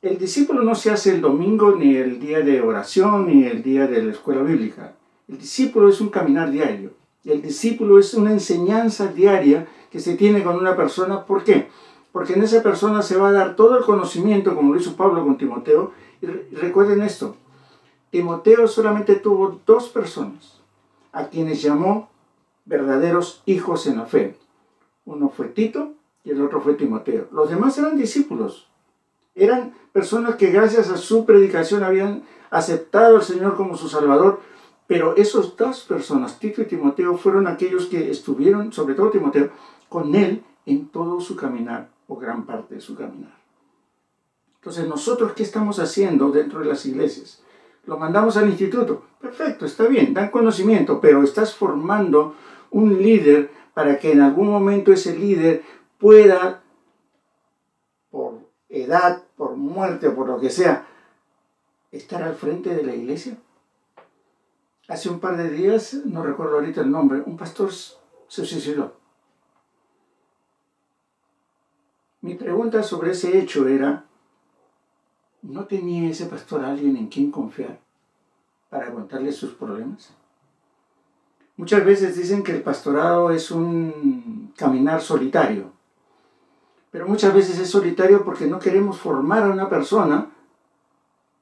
el 0.03 0.19
discípulo 0.19 0.63
no 0.63 0.75
se 0.75 0.91
hace 0.91 1.15
el 1.15 1.21
domingo, 1.21 1.75
ni 1.77 1.97
el 1.97 2.19
día 2.21 2.41
de 2.41 2.61
oración, 2.61 3.27
ni 3.27 3.45
el 3.45 3.63
día 3.63 3.87
de 3.87 4.03
la 4.03 4.13
escuela 4.13 4.43
bíblica. 4.43 4.95
El 5.29 5.39
discípulo 5.39 5.89
es 5.89 6.01
un 6.01 6.11
caminar 6.11 6.51
diario. 6.51 6.93
El 7.25 7.41
discípulo 7.41 7.99
es 7.99 8.13
una 8.15 8.33
enseñanza 8.33 9.07
diaria 9.07 9.69
que 9.91 10.01
se 10.01 10.17
tiene 10.17 10.43
con 10.43 10.57
una 10.57 10.77
persona. 10.77 11.25
¿Por 11.25 11.45
qué? 11.45 11.69
Porque 12.13 12.35
en 12.35 12.43
esa 12.43 12.63
persona 12.63 13.03
se 13.03 13.17
va 13.17 13.31
a 13.31 13.33
dar 13.33 13.57
todo 13.57 13.79
el 13.79 13.85
conocimiento, 13.85 14.55
como 14.55 14.73
lo 14.75 14.79
hizo 14.79 14.97
Pablo 14.97 15.25
con 15.25 15.39
Timoteo. 15.39 15.93
Y 16.21 16.27
recuerden 16.27 17.03
esto, 17.03 17.37
Timoteo 18.11 18.69
solamente 18.69 19.17
tuvo 19.17 19.61
dos 19.67 19.89
personas 19.89 20.61
a 21.13 21.29
quienes 21.29 21.63
llamó 21.63 22.11
verdaderos 22.67 23.43
hijos 23.47 23.87
en 23.87 23.97
la 23.97 24.05
fe. 24.05 24.37
Uno 25.07 25.31
fue 25.31 25.49
Tito 25.49 25.95
y 26.23 26.31
el 26.31 26.43
otro 26.43 26.61
fue 26.61 26.75
Timoteo. 26.75 27.29
Los 27.33 27.49
demás 27.49 27.77
eran 27.79 27.97
discípulos. 27.97 28.69
Eran 29.35 29.75
personas 29.93 30.37
que 30.37 30.51
gracias 30.51 30.91
a 30.91 30.99
su 30.99 31.25
predicación 31.25 31.83
habían 31.83 32.23
aceptado 32.51 33.17
al 33.17 33.23
Señor 33.23 33.57
como 33.57 33.77
su 33.77 33.89
Salvador. 33.89 34.41
Pero 34.87 35.17
esos 35.17 35.57
dos 35.57 35.85
personas, 35.85 36.39
Tito 36.39 36.61
y 36.61 36.67
Timoteo, 36.67 37.17
fueron 37.17 37.47
aquellos 37.47 37.87
que 37.87 38.11
estuvieron, 38.11 38.73
sobre 38.73 38.95
todo 38.95 39.11
Timoteo, 39.11 39.49
con 39.89 40.15
él 40.15 40.45
en 40.67 40.89
todo 40.89 41.21
su 41.21 41.35
caminar 41.35 41.92
o 42.09 42.17
gran 42.17 42.47
parte 42.47 42.75
de 42.77 42.81
su 42.81 42.95
caminar. 42.95 43.37
Entonces, 44.57 44.87
nosotros, 44.87 45.33
¿qué 45.33 45.43
estamos 45.43 45.79
haciendo 45.79 46.31
dentro 46.31 46.61
de 46.61 46.67
las 46.67 46.87
iglesias? 46.87 47.43
Lo 47.85 47.99
mandamos 47.99 48.37
al 48.37 48.49
instituto. 48.49 49.03
Perfecto, 49.21 49.67
está 49.67 49.87
bien, 49.89 50.15
dan 50.15 50.31
conocimiento, 50.31 51.01
pero 51.01 51.23
estás 51.23 51.55
formando 51.55 52.37
un 52.71 53.03
líder 53.03 53.51
para 53.75 53.99
que 53.99 54.13
en 54.13 54.21
algún 54.21 54.51
momento 54.51 54.93
ese 54.93 55.17
líder 55.19 55.63
pueda, 55.99 56.63
por 58.11 58.41
edad, 58.69 59.25
por 59.37 59.57
muerte 59.57 60.09
o 60.09 60.15
por 60.15 60.29
lo 60.29 60.41
que 60.41 60.51
sea, 60.51 60.87
estar 61.91 62.23
al 62.23 62.35
frente 62.35 62.75
de 62.75 62.85
la 62.85 62.95
iglesia. 62.95 63.37
Hace 64.89 65.09
un 65.09 65.21
par 65.21 65.37
de 65.37 65.51
días, 65.51 65.95
no 66.05 66.23
recuerdo 66.23 66.57
ahorita 66.57 66.83
el 66.83 66.91
nombre, 66.91 67.23
un 67.25 67.37
pastor 67.37 67.71
se 67.73 68.45
suicidó. 68.45 69.02
Mi 72.23 72.37
pregunta 72.37 72.85
sobre 72.85 73.11
ese 73.11 73.37
hecho 73.37 73.67
era, 73.67 74.05
¿no 75.43 75.65
tenía 75.65 76.09
ese 76.09 76.27
pastor 76.27 76.65
alguien 76.65 76.97
en 76.97 77.09
quien 77.09 77.33
confiar 77.33 77.81
para 78.71 78.93
contarle 78.93 79.33
sus 79.33 79.55
problemas? 79.55 80.15
Muchas 81.57 81.85
veces 81.85 82.17
dicen 82.17 82.45
que 82.45 82.53
el 82.53 82.63
pastorado 82.63 83.33
es 83.33 83.51
un 83.51 84.53
caminar 84.57 85.03
solitario, 85.03 85.73
pero 86.93 87.09
muchas 87.09 87.35
veces 87.35 87.59
es 87.59 87.69
solitario 87.69 88.25
porque 88.25 88.47
no 88.47 88.61
queremos 88.61 89.01
formar 89.01 89.43
a 89.43 89.51
una 89.51 89.69
persona 89.69 90.31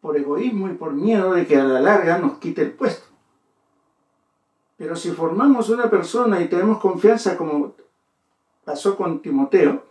por 0.01 0.17
egoísmo 0.17 0.71
y 0.71 0.75
por 0.75 0.95
miedo 0.95 1.35
de 1.35 1.47
que 1.47 1.59
a 1.59 1.65
la 1.65 1.81
larga 1.81 2.17
nos 2.17 2.39
quite 2.39 2.63
el 2.63 2.73
puesto. 2.73 3.07
Pero 4.79 4.97
si 4.97 5.11
formamos 5.11 5.69
una 5.69 5.91
persona 5.91 6.41
y 6.41 6.49
tenemos 6.49 6.79
confianza 6.79 7.37
como 7.37 7.75
pasó 8.65 8.97
con 8.97 9.21
Timoteo, 9.21 9.90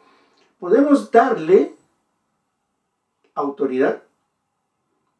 podemos 0.59 1.09
darle 1.09 1.75
autoridad 3.33 4.03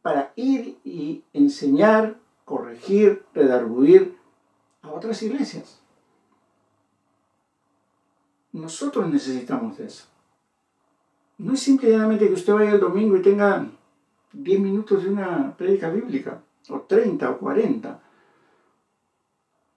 para 0.02 0.34
ir 0.36 0.78
y 0.84 1.24
enseñar, 1.34 2.18
corregir, 2.46 3.26
redarguir 3.34 4.18
a 4.82 4.90
otras 4.92 5.22
iglesias. 5.24 5.80
Nosotros 8.52 9.08
necesitamos 9.10 9.80
eso. 9.80 10.06
No 11.38 11.54
es 11.54 11.62
simplemente 11.62 12.28
que 12.28 12.34
usted 12.34 12.54
vaya 12.54 12.72
el 12.72 12.80
domingo 12.80 13.16
y 13.16 13.22
tenga 13.22 13.66
10 14.34 14.60
minutos 14.60 15.04
de 15.04 15.10
una 15.10 15.56
prédica 15.56 15.90
bíblica, 15.90 16.42
o 16.70 16.82
30 16.82 17.30
o 17.30 17.38
40. 17.38 18.02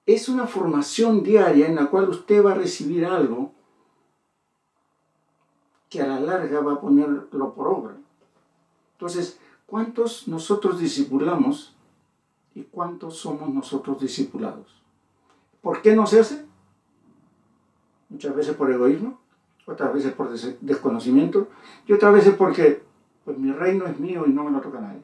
Es 0.06 0.28
una 0.28 0.46
formación 0.46 1.22
diaria 1.22 1.68
en 1.68 1.76
la 1.76 1.86
cual 1.86 2.08
usted 2.08 2.44
va 2.44 2.52
a 2.52 2.56
recibir 2.56 3.04
algo 3.04 3.51
que 5.92 6.00
a 6.00 6.06
la 6.06 6.18
larga 6.18 6.60
va 6.60 6.72
a 6.72 6.80
ponerlo 6.80 7.52
por 7.52 7.68
obra. 7.68 7.94
Entonces, 8.94 9.38
¿cuántos 9.66 10.26
nosotros 10.26 10.78
discipulamos 10.80 11.76
y 12.54 12.62
cuántos 12.62 13.18
somos 13.18 13.50
nosotros 13.50 14.00
discipulados? 14.00 14.82
¿Por 15.60 15.82
qué 15.82 15.94
no 15.94 16.06
se 16.06 16.20
hace? 16.20 16.46
Muchas 18.08 18.34
veces 18.34 18.56
por 18.56 18.70
egoísmo, 18.70 19.18
otras 19.66 19.92
veces 19.92 20.14
por 20.14 20.30
desconocimiento 20.30 21.48
y 21.86 21.92
otras 21.92 22.14
veces 22.14 22.34
porque 22.36 22.82
pues 23.26 23.36
mi 23.36 23.52
reino 23.52 23.84
es 23.84 24.00
mío 24.00 24.24
y 24.26 24.30
no 24.30 24.44
me 24.44 24.50
lo 24.50 24.62
toca 24.62 24.78
a 24.78 24.82
nadie. 24.82 25.02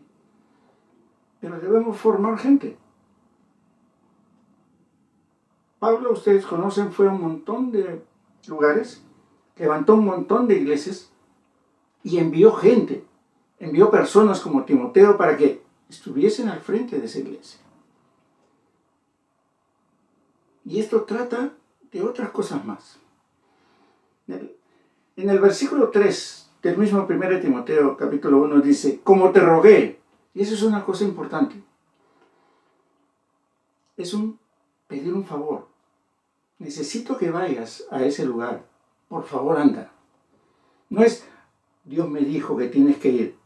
Pero 1.38 1.60
debemos 1.60 1.98
formar 1.98 2.38
gente. 2.38 2.78
Pablo, 5.78 6.12
ustedes 6.12 6.46
conocen, 6.46 6.92
fue 6.92 7.08
a 7.08 7.12
un 7.12 7.20
montón 7.20 7.70
de 7.72 8.02
lugares, 8.48 9.04
levantó 9.58 9.94
un 9.94 10.04
montón 10.04 10.48
de 10.48 10.56
iglesias 10.56 11.10
y 12.02 12.18
envió 12.18 12.52
gente 12.52 13.04
envió 13.58 13.90
personas 13.90 14.40
como 14.40 14.64
Timoteo 14.64 15.16
para 15.16 15.36
que 15.36 15.62
estuviesen 15.88 16.48
al 16.48 16.60
frente 16.60 16.98
de 16.98 17.06
esa 17.06 17.18
iglesia. 17.18 17.60
Y 20.64 20.80
esto 20.80 21.02
trata 21.02 21.52
de 21.90 22.02
otras 22.02 22.30
cosas 22.30 22.64
más. 22.64 22.98
En 24.28 25.30
el 25.30 25.40
versículo 25.40 25.90
3 25.90 26.50
del 26.62 26.76
mismo 26.76 27.06
1 27.08 27.40
Timoteo 27.40 27.96
capítulo 27.96 28.38
1 28.42 28.60
dice, 28.60 29.00
como 29.02 29.32
te 29.32 29.40
rogué, 29.40 29.98
y 30.34 30.42
eso 30.42 30.54
es 30.54 30.62
una 30.62 30.84
cosa 30.84 31.04
importante, 31.04 31.56
es 33.96 34.12
un 34.12 34.38
pedir 34.86 35.14
un 35.14 35.24
favor. 35.24 35.66
Necesito 36.58 37.16
que 37.16 37.30
vayas 37.30 37.84
a 37.90 38.04
ese 38.04 38.26
lugar, 38.26 38.67
por 39.08 39.24
favor 39.24 39.58
anda. 39.58 39.90
No 40.90 41.02
es, 41.02 41.26
Dios 41.84 42.08
me 42.08 42.20
dijo 42.20 42.56
que 42.56 42.68
tienes 42.68 42.98
que 42.98 43.08
ir 43.08 43.38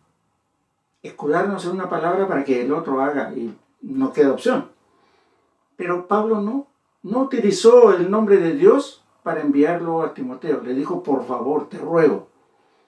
escudarnos 1.02 1.64
en 1.64 1.72
una 1.72 1.88
palabra 1.88 2.28
para 2.28 2.44
que 2.44 2.62
el 2.62 2.72
otro 2.72 3.00
haga 3.00 3.32
y 3.34 3.54
no 3.82 4.12
queda 4.12 4.32
opción. 4.32 4.70
Pero 5.76 6.06
Pablo 6.06 6.40
no, 6.40 6.68
no 7.02 7.20
utilizó 7.20 7.92
el 7.92 8.10
nombre 8.10 8.36
de 8.36 8.54
Dios 8.54 9.02
para 9.22 9.40
enviarlo 9.40 10.02
a 10.02 10.14
Timoteo. 10.14 10.60
Le 10.62 10.74
dijo, 10.74 11.02
por 11.02 11.26
favor, 11.26 11.68
te 11.68 11.78
ruego 11.78 12.28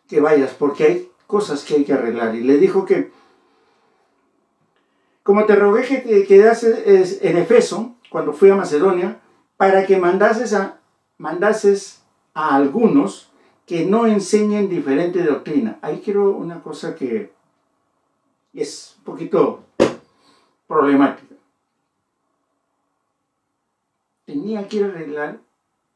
que 0.08 0.20
vayas 0.20 0.54
porque 0.54 0.84
hay 0.84 1.10
cosas 1.26 1.64
que 1.64 1.74
hay 1.74 1.84
que 1.84 1.92
arreglar. 1.92 2.34
Y 2.34 2.42
le 2.42 2.58
dijo 2.58 2.84
que, 2.84 3.10
como 5.22 5.44
te 5.46 5.56
rogué 5.56 5.82
que 5.82 5.98
te 5.98 6.24
quedases 6.24 7.20
en 7.22 7.36
Efeso, 7.36 7.94
cuando 8.10 8.32
fui 8.32 8.50
a 8.50 8.54
Macedonia, 8.54 9.20
para 9.56 9.86
que 9.86 9.98
mandases 9.98 10.52
a, 10.52 10.78
mandases 11.18 12.03
a 12.34 12.56
algunos 12.56 13.30
que 13.66 13.86
no 13.86 14.06
enseñen 14.06 14.68
diferente 14.68 15.22
doctrina. 15.22 15.78
Ahí 15.80 16.02
quiero 16.04 16.36
una 16.36 16.62
cosa 16.62 16.94
que 16.94 17.32
es 18.52 18.96
un 18.98 19.04
poquito 19.04 19.60
problemática. 20.66 21.34
Tenía 24.26 24.68
que 24.68 24.84
arreglar 24.84 25.40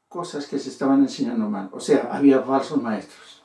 cosas 0.08 0.46
que 0.46 0.58
se 0.58 0.70
estaban 0.70 1.00
enseñando 1.00 1.48
mal. 1.50 1.68
O 1.72 1.80
sea, 1.80 2.08
había 2.12 2.40
falsos 2.40 2.82
maestros. 2.82 3.42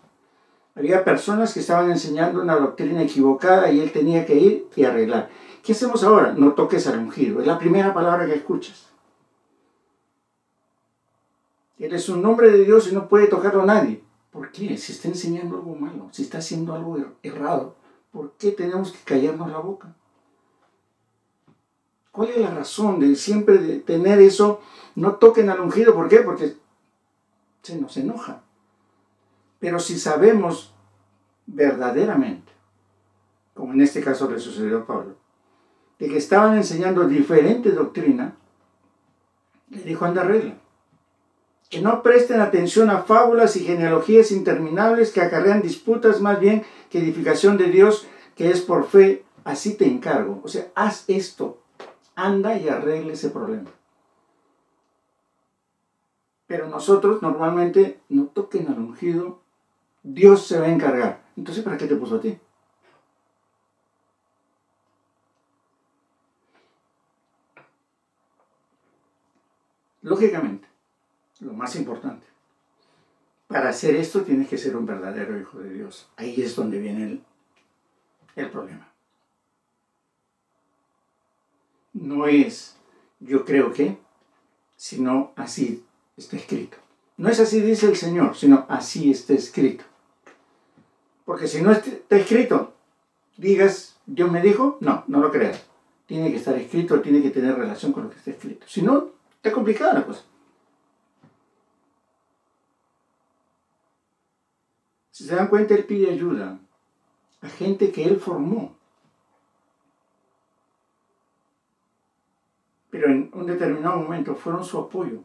Había 0.75 1.03
personas 1.03 1.53
que 1.53 1.59
estaban 1.59 1.91
enseñando 1.91 2.41
una 2.41 2.55
doctrina 2.55 3.03
equivocada 3.03 3.71
y 3.71 3.79
él 3.79 3.91
tenía 3.91 4.25
que 4.25 4.35
ir 4.35 4.67
y 4.75 4.83
arreglar. 4.83 5.29
¿Qué 5.62 5.73
hacemos 5.73 6.03
ahora? 6.03 6.33
No 6.33 6.53
toques 6.53 6.88
al 6.88 7.00
ungido. 7.00 7.41
Es 7.41 7.47
la 7.47 7.59
primera 7.59 7.93
palabra 7.93 8.25
que 8.25 8.35
escuchas. 8.35 8.92
Él 11.83 11.93
es 11.93 12.09
un 12.09 12.21
nombre 12.21 12.49
de 12.49 12.63
Dios 12.63 12.89
y 12.91 12.95
no 12.95 13.07
puede 13.07 13.27
tocarlo 13.27 13.63
a 13.63 13.65
nadie. 13.65 14.03
¿Por 14.31 14.51
qué? 14.51 14.77
Si 14.77 14.93
está 14.93 15.07
enseñando 15.07 15.57
algo 15.57 15.75
malo, 15.75 16.07
si 16.11 16.23
está 16.23 16.37
haciendo 16.37 16.73
algo 16.73 16.97
er-, 16.97 17.13
errado, 17.23 17.75
¿Por 18.13 18.33
qué 18.33 18.51
tenemos 18.51 18.91
que 18.91 18.99
callarnos 19.03 19.49
la 19.49 19.57
boca? 19.57 19.95
¿Cuál 22.11 22.29
es 22.29 22.37
la 22.37 22.51
razón 22.51 22.99
de 22.99 23.15
siempre 23.15 23.57
tener 23.79 24.21
eso? 24.21 24.61
No 24.93 25.15
toquen 25.15 25.49
al 25.49 25.59
ungido, 25.59 25.95
¿por 25.95 26.07
qué? 26.07 26.17
Porque 26.17 26.55
se 27.63 27.81
nos 27.81 27.97
enoja. 27.97 28.43
Pero 29.59 29.79
si 29.79 29.97
sabemos 29.97 30.75
verdaderamente, 31.47 32.51
como 33.55 33.73
en 33.73 33.81
este 33.81 34.03
caso 34.03 34.29
le 34.29 34.37
sucedió 34.37 34.79
a 34.79 34.85
Pablo, 34.85 35.15
de 35.97 36.07
que 36.07 36.17
estaban 36.17 36.55
enseñando 36.55 37.07
diferente 37.07 37.71
doctrina, 37.71 38.35
le 39.69 39.81
dijo, 39.81 40.05
anda 40.05 40.23
regla. 40.23 40.62
Que 41.70 41.82
no 41.82 42.03
presten 42.03 42.39
atención 42.39 42.89
a 42.89 43.03
fábulas 43.03 43.55
y 43.55 43.65
genealogías 43.65 44.32
interminables 44.32 45.12
que 45.12 45.22
acarrean 45.22 45.62
disputas 45.62 46.22
más 46.22 46.39
bien 46.39 46.63
que 46.89 47.00
edificación 47.00 47.58
de 47.58 47.65
Dios, 47.65 48.08
que 48.36 48.51
es 48.51 48.62
por 48.62 48.86
fe, 48.86 49.25
así 49.43 49.75
te 49.75 49.86
encargo. 49.86 50.39
O 50.43 50.48
sea, 50.48 50.67
haz 50.75 51.05
esto, 51.08 51.62
anda 52.15 52.58
y 52.58 52.70
arregle 52.70 53.13
ese 53.13 53.29
problema. 53.29 53.72
Pero 56.46 56.67
nosotros 56.67 57.22
normalmente 57.22 58.00
no 58.10 58.25
toquen 58.25 58.67
al 58.67 58.77
ungido, 58.77 59.41
Dios 60.03 60.46
se 60.46 60.60
va 60.60 60.65
a 60.65 60.72
encargar. 60.72 61.24
Entonces, 61.36 61.63
¿para 61.63 61.77
qué 61.77 61.88
te 61.88 61.96
puso 61.96 62.17
a 62.17 62.22
ti? 62.22 62.38
Lógicamente, 70.01 70.67
lo 71.43 71.53
más 71.53 71.75
importante, 71.75 72.25
para 73.47 73.69
hacer 73.69 73.95
esto 73.95 74.21
tienes 74.21 74.47
que 74.47 74.57
ser 74.57 74.75
un 74.75 74.85
verdadero 74.85 75.39
hijo 75.39 75.59
de 75.59 75.73
Dios. 75.73 76.09
Ahí 76.15 76.41
es 76.41 76.55
donde 76.55 76.79
viene 76.79 77.03
el, 77.03 77.23
el 78.35 78.50
problema. 78.50 78.89
No 81.93 82.25
es 82.25 82.77
yo 83.25 83.45
creo 83.45 83.71
que, 83.71 83.97
sino 84.75 85.31
así 85.35 85.85
está 86.17 86.35
escrito. 86.35 86.77
No 87.17 87.29
es 87.29 87.39
así 87.39 87.62
dice 87.62 87.88
el 87.88 87.95
Señor, 87.95 88.35
sino 88.35 88.65
así 88.69 89.12
está 89.12 89.33
escrito. 89.33 89.83
Porque 91.25 91.47
si 91.47 91.62
no 91.62 91.71
está 91.71 92.17
escrito, 92.17 92.73
digas, 93.38 93.97
Dios 94.05 94.31
me 94.31 94.41
dijo, 94.41 94.77
no, 94.81 95.03
no 95.07 95.19
lo 95.19 95.31
creas. 95.31 95.63
Tiene 96.05 96.31
que 96.31 96.38
estar 96.38 96.57
escrito, 96.57 97.00
tiene 97.01 97.21
que 97.21 97.29
tener 97.29 97.55
relación 97.55 97.93
con 97.93 98.03
lo 98.03 98.09
que 98.09 98.17
está 98.17 98.31
escrito. 98.31 98.65
Si 98.67 98.81
no, 98.81 99.12
está 99.35 99.51
complicada 99.51 99.93
la 99.93 100.05
cosa. 100.05 100.23
Si 105.13 105.25
se 105.25 105.36
dan 105.36 105.48
cuenta, 105.48 105.75
Él 105.75 105.86
pide 105.86 106.10
ayuda 106.10 106.60
a 107.41 107.48
gente 107.48 107.91
que 107.91 108.03
Él 108.03 108.20
formó. 108.20 108.75
Pero 112.89 113.12
en 113.12 113.29
un 113.32 113.46
determinado 113.46 113.98
momento 113.98 114.34
fueron 114.34 114.65
su 114.65 114.79
apoyo. 114.79 115.20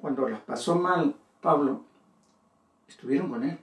Cuando 0.00 0.26
las 0.26 0.40
pasó 0.40 0.76
mal 0.76 1.14
Pablo, 1.42 1.82
estuvieron 2.88 3.28
con 3.28 3.44
Él. 3.44 3.58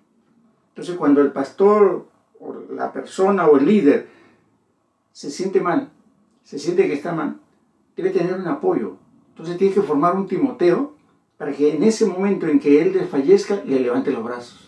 Entonces 0.70 0.96
cuando 0.96 1.22
el 1.22 1.32
pastor 1.32 2.08
o 2.40 2.54
la 2.70 2.94
persona 2.94 3.48
o 3.48 3.58
el 3.58 3.66
líder 3.66 4.08
se 5.12 5.32
siente 5.32 5.60
mal, 5.60 5.90
se 6.44 6.60
siente 6.60 6.86
que 6.86 6.94
está 6.94 7.14
mal, 7.14 7.40
debe 7.96 8.12
tener 8.12 8.36
un 8.36 8.48
apoyo. 8.48 8.98
Entonces 9.30 9.58
tiene 9.58 9.74
que 9.74 9.82
formar 9.82 10.16
un 10.16 10.28
Timoteo 10.28 10.94
para 11.38 11.52
que 11.52 11.74
en 11.74 11.82
ese 11.82 12.06
momento 12.06 12.46
en 12.46 12.60
que 12.60 12.80
él 12.80 12.94
desfallezca 12.94 13.64
le 13.66 13.80
levante 13.80 14.12
los 14.12 14.24
brazos. 14.24 14.65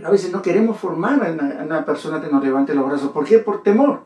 Pero 0.00 0.08
a 0.08 0.12
veces 0.12 0.32
no 0.32 0.40
queremos 0.40 0.78
formar 0.78 1.22
a 1.22 1.62
una, 1.62 1.84
persona 1.84 2.22
que 2.22 2.28
nos 2.28 2.42
levante 2.42 2.74
los 2.74 2.86
brazos. 2.86 3.12
¿Por 3.12 3.26
qué? 3.26 3.38
Por 3.38 3.62
temor. 3.62 4.04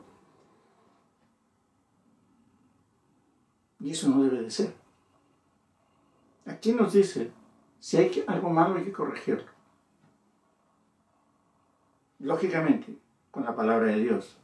Y 3.78 3.92
eso 3.92 4.08
no 4.08 4.24
debe 4.24 4.42
de 4.42 4.50
ser. 4.50 4.74
Aquí 6.46 6.72
nos 6.72 6.94
dice, 6.94 7.30
si 7.78 7.96
hay 7.96 8.24
algo 8.26 8.50
malo 8.50 8.74
hay 8.74 8.82
que 8.82 8.90
corregirlo 8.90 9.44
lógicamente, 12.18 12.92
con 13.30 13.44
la 13.44 13.54
palabra 13.54 13.92
de 13.92 14.00
Dios. 14.00 14.36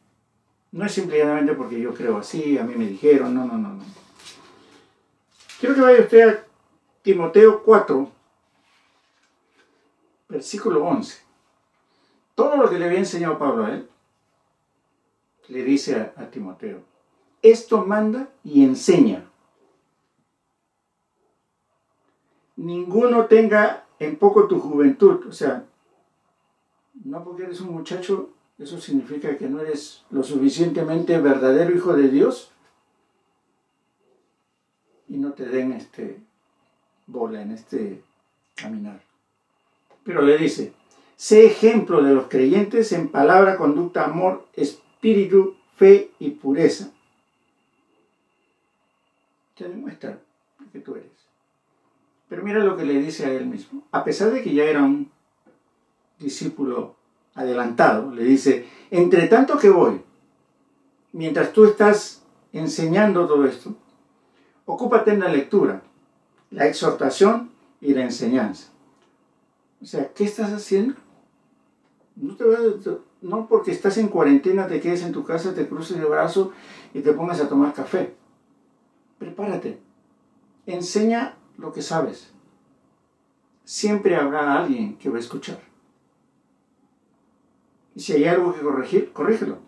No 0.71 0.87
es 0.87 0.93
simplemente 0.93 1.55
porque 1.55 1.81
yo 1.81 1.93
creo 1.93 2.19
así, 2.19 2.59
a 2.59 2.63
mí 2.63 2.77
me 2.77 2.87
dijeron, 2.87 3.35
no, 3.35 3.45
no, 3.45 3.59
no, 3.59 3.71
no. 3.71 3.85
Quiero 5.59 5.75
que 5.75 5.81
vaya 5.81 6.01
usted 6.03 6.29
a 6.29 6.45
Timoteo 7.03 7.61
4, 7.65 8.09
versículo 10.29 10.85
11. 10.85 11.30
Todo 12.41 12.57
lo 12.57 12.71
que 12.71 12.79
le 12.79 12.87
había 12.87 13.01
enseñado 13.01 13.39
Pablo 13.39 13.67
a 13.67 13.75
él, 13.75 13.87
le 15.49 15.63
dice 15.63 15.97
a, 16.01 16.23
a 16.23 16.31
Timoteo, 16.31 16.81
esto 17.43 17.85
manda 17.85 18.31
y 18.43 18.65
enseña. 18.65 19.31
Ninguno 22.57 23.27
tenga 23.27 23.85
en 23.99 24.17
poco 24.17 24.49
tu 24.49 24.59
juventud, 24.59 25.27
o 25.27 25.33
sea, 25.33 25.67
no 27.05 27.23
porque 27.23 27.43
eres 27.43 27.61
un 27.61 27.75
muchacho, 27.75 28.31
eso 28.57 28.81
significa 28.81 29.37
que 29.37 29.47
no 29.47 29.61
eres 29.61 30.07
lo 30.09 30.23
suficientemente 30.23 31.21
verdadero 31.21 31.77
hijo 31.77 31.93
de 31.93 32.09
Dios 32.09 32.53
y 35.09 35.19
no 35.19 35.35
te 35.35 35.45
den 35.45 35.73
este 35.73 36.23
bola 37.07 37.43
en 37.43 37.51
este 37.51 38.03
caminar. 38.55 39.03
Pero 40.05 40.23
le 40.23 40.39
dice, 40.39 40.73
sé 41.21 41.45
ejemplo 41.45 42.03
de 42.03 42.15
los 42.15 42.29
creyentes 42.29 42.93
en 42.93 43.09
palabra, 43.09 43.59
conducta, 43.59 44.07
amor, 44.07 44.47
espíritu, 44.55 45.55
fe 45.77 46.13
y 46.19 46.31
pureza. 46.31 46.93
Te 49.55 49.69
demuestra 49.69 50.19
que 50.73 50.79
tú 50.79 50.95
eres. 50.95 51.11
Pero 52.27 52.43
mira 52.43 52.61
lo 52.61 52.75
que 52.75 52.87
le 52.87 53.03
dice 53.03 53.27
a 53.27 53.33
él 53.33 53.45
mismo. 53.45 53.83
A 53.91 54.03
pesar 54.03 54.31
de 54.31 54.43
que 54.43 54.55
ya 54.55 54.65
era 54.65 54.83
un 54.83 55.11
discípulo 56.19 56.97
adelantado, 57.35 58.11
le 58.15 58.25
dice, 58.25 58.67
entre 58.91 59.27
tanto 59.27 59.59
que 59.59 59.69
voy, 59.69 60.01
mientras 61.13 61.53
tú 61.53 61.67
estás 61.67 62.23
enseñando 62.55 63.27
todo 63.27 63.45
esto, 63.45 63.75
ocúpate 64.65 65.11
en 65.11 65.21
la 65.21 65.29
lectura, 65.29 65.83
la 66.51 66.67
exhortación 66.67 67.51
y 67.83 67.93
la 67.93 68.05
enseñanza. 68.05 68.71
O 69.83 69.85
sea, 69.85 70.11
¿qué 70.15 70.25
estás 70.25 70.51
haciendo? 70.51 70.95
No, 72.21 72.37
te 72.37 72.45
no 73.23 73.49
porque 73.49 73.71
estás 73.71 73.97
en 73.97 74.09
cuarentena 74.09 74.67
te 74.67 74.81
quedes 74.81 75.03
en 75.03 75.13
tu 75.13 75.25
casa, 75.25 75.55
te 75.55 75.67
cruces 75.67 75.97
el 75.97 76.05
brazo 76.05 76.53
y 76.93 77.01
te 77.01 77.13
pongas 77.13 77.41
a 77.41 77.49
tomar 77.49 77.73
café. 77.73 78.15
Prepárate. 79.19 79.79
Enseña 80.67 81.37
lo 81.57 81.73
que 81.73 81.81
sabes. 81.81 82.31
Siempre 83.65 84.17
habrá 84.17 84.55
alguien 84.55 84.97
que 84.99 85.09
va 85.09 85.17
a 85.17 85.21
escuchar. 85.21 85.61
Y 87.95 88.01
si 88.01 88.13
hay 88.13 88.25
algo 88.25 88.55
que 88.55 88.61
corregir, 88.61 89.13
corrígelo. 89.13 89.59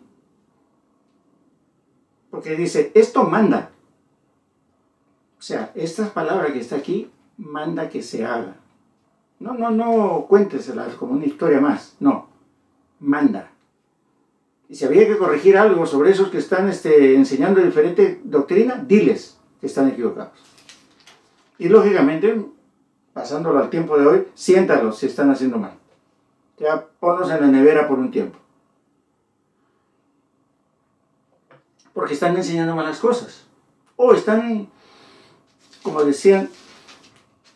Porque 2.30 2.56
dice, 2.56 2.92
esto 2.94 3.24
manda. 3.24 3.70
O 5.38 5.42
sea, 5.42 5.72
esta 5.74 6.12
palabra 6.12 6.52
que 6.52 6.60
está 6.60 6.76
aquí 6.76 7.10
manda 7.36 7.88
que 7.88 8.02
se 8.02 8.24
haga. 8.24 8.56
No, 9.38 9.54
no, 9.54 9.70
no 9.70 10.26
cuénteselas 10.28 10.94
como 10.94 11.12
una 11.12 11.26
historia 11.26 11.60
más. 11.60 11.96
No, 11.98 12.31
manda. 13.02 13.50
Y 14.68 14.76
si 14.76 14.86
había 14.86 15.06
que 15.06 15.18
corregir 15.18 15.58
algo 15.58 15.84
sobre 15.84 16.10
esos 16.10 16.30
que 16.30 16.38
están 16.38 16.68
este, 16.68 17.14
enseñando 17.14 17.60
diferente 17.60 18.22
doctrina, 18.24 18.82
diles 18.86 19.38
que 19.60 19.66
están 19.66 19.88
equivocados. 19.88 20.32
Y 21.58 21.68
lógicamente, 21.68 22.42
pasándolo 23.12 23.58
al 23.58 23.68
tiempo 23.68 23.98
de 23.98 24.06
hoy, 24.06 24.28
siéntalos 24.34 24.98
si 24.98 25.06
están 25.06 25.30
haciendo 25.30 25.58
mal. 25.58 25.74
Ya 26.58 26.86
ponlos 27.00 27.30
en 27.30 27.40
la 27.40 27.48
nevera 27.48 27.86
por 27.86 27.98
un 27.98 28.10
tiempo. 28.10 28.38
Porque 31.92 32.14
están 32.14 32.36
enseñando 32.36 32.74
malas 32.74 32.98
cosas. 32.98 33.44
O 33.96 34.14
están, 34.14 34.68
como 35.82 36.02
decían, 36.04 36.48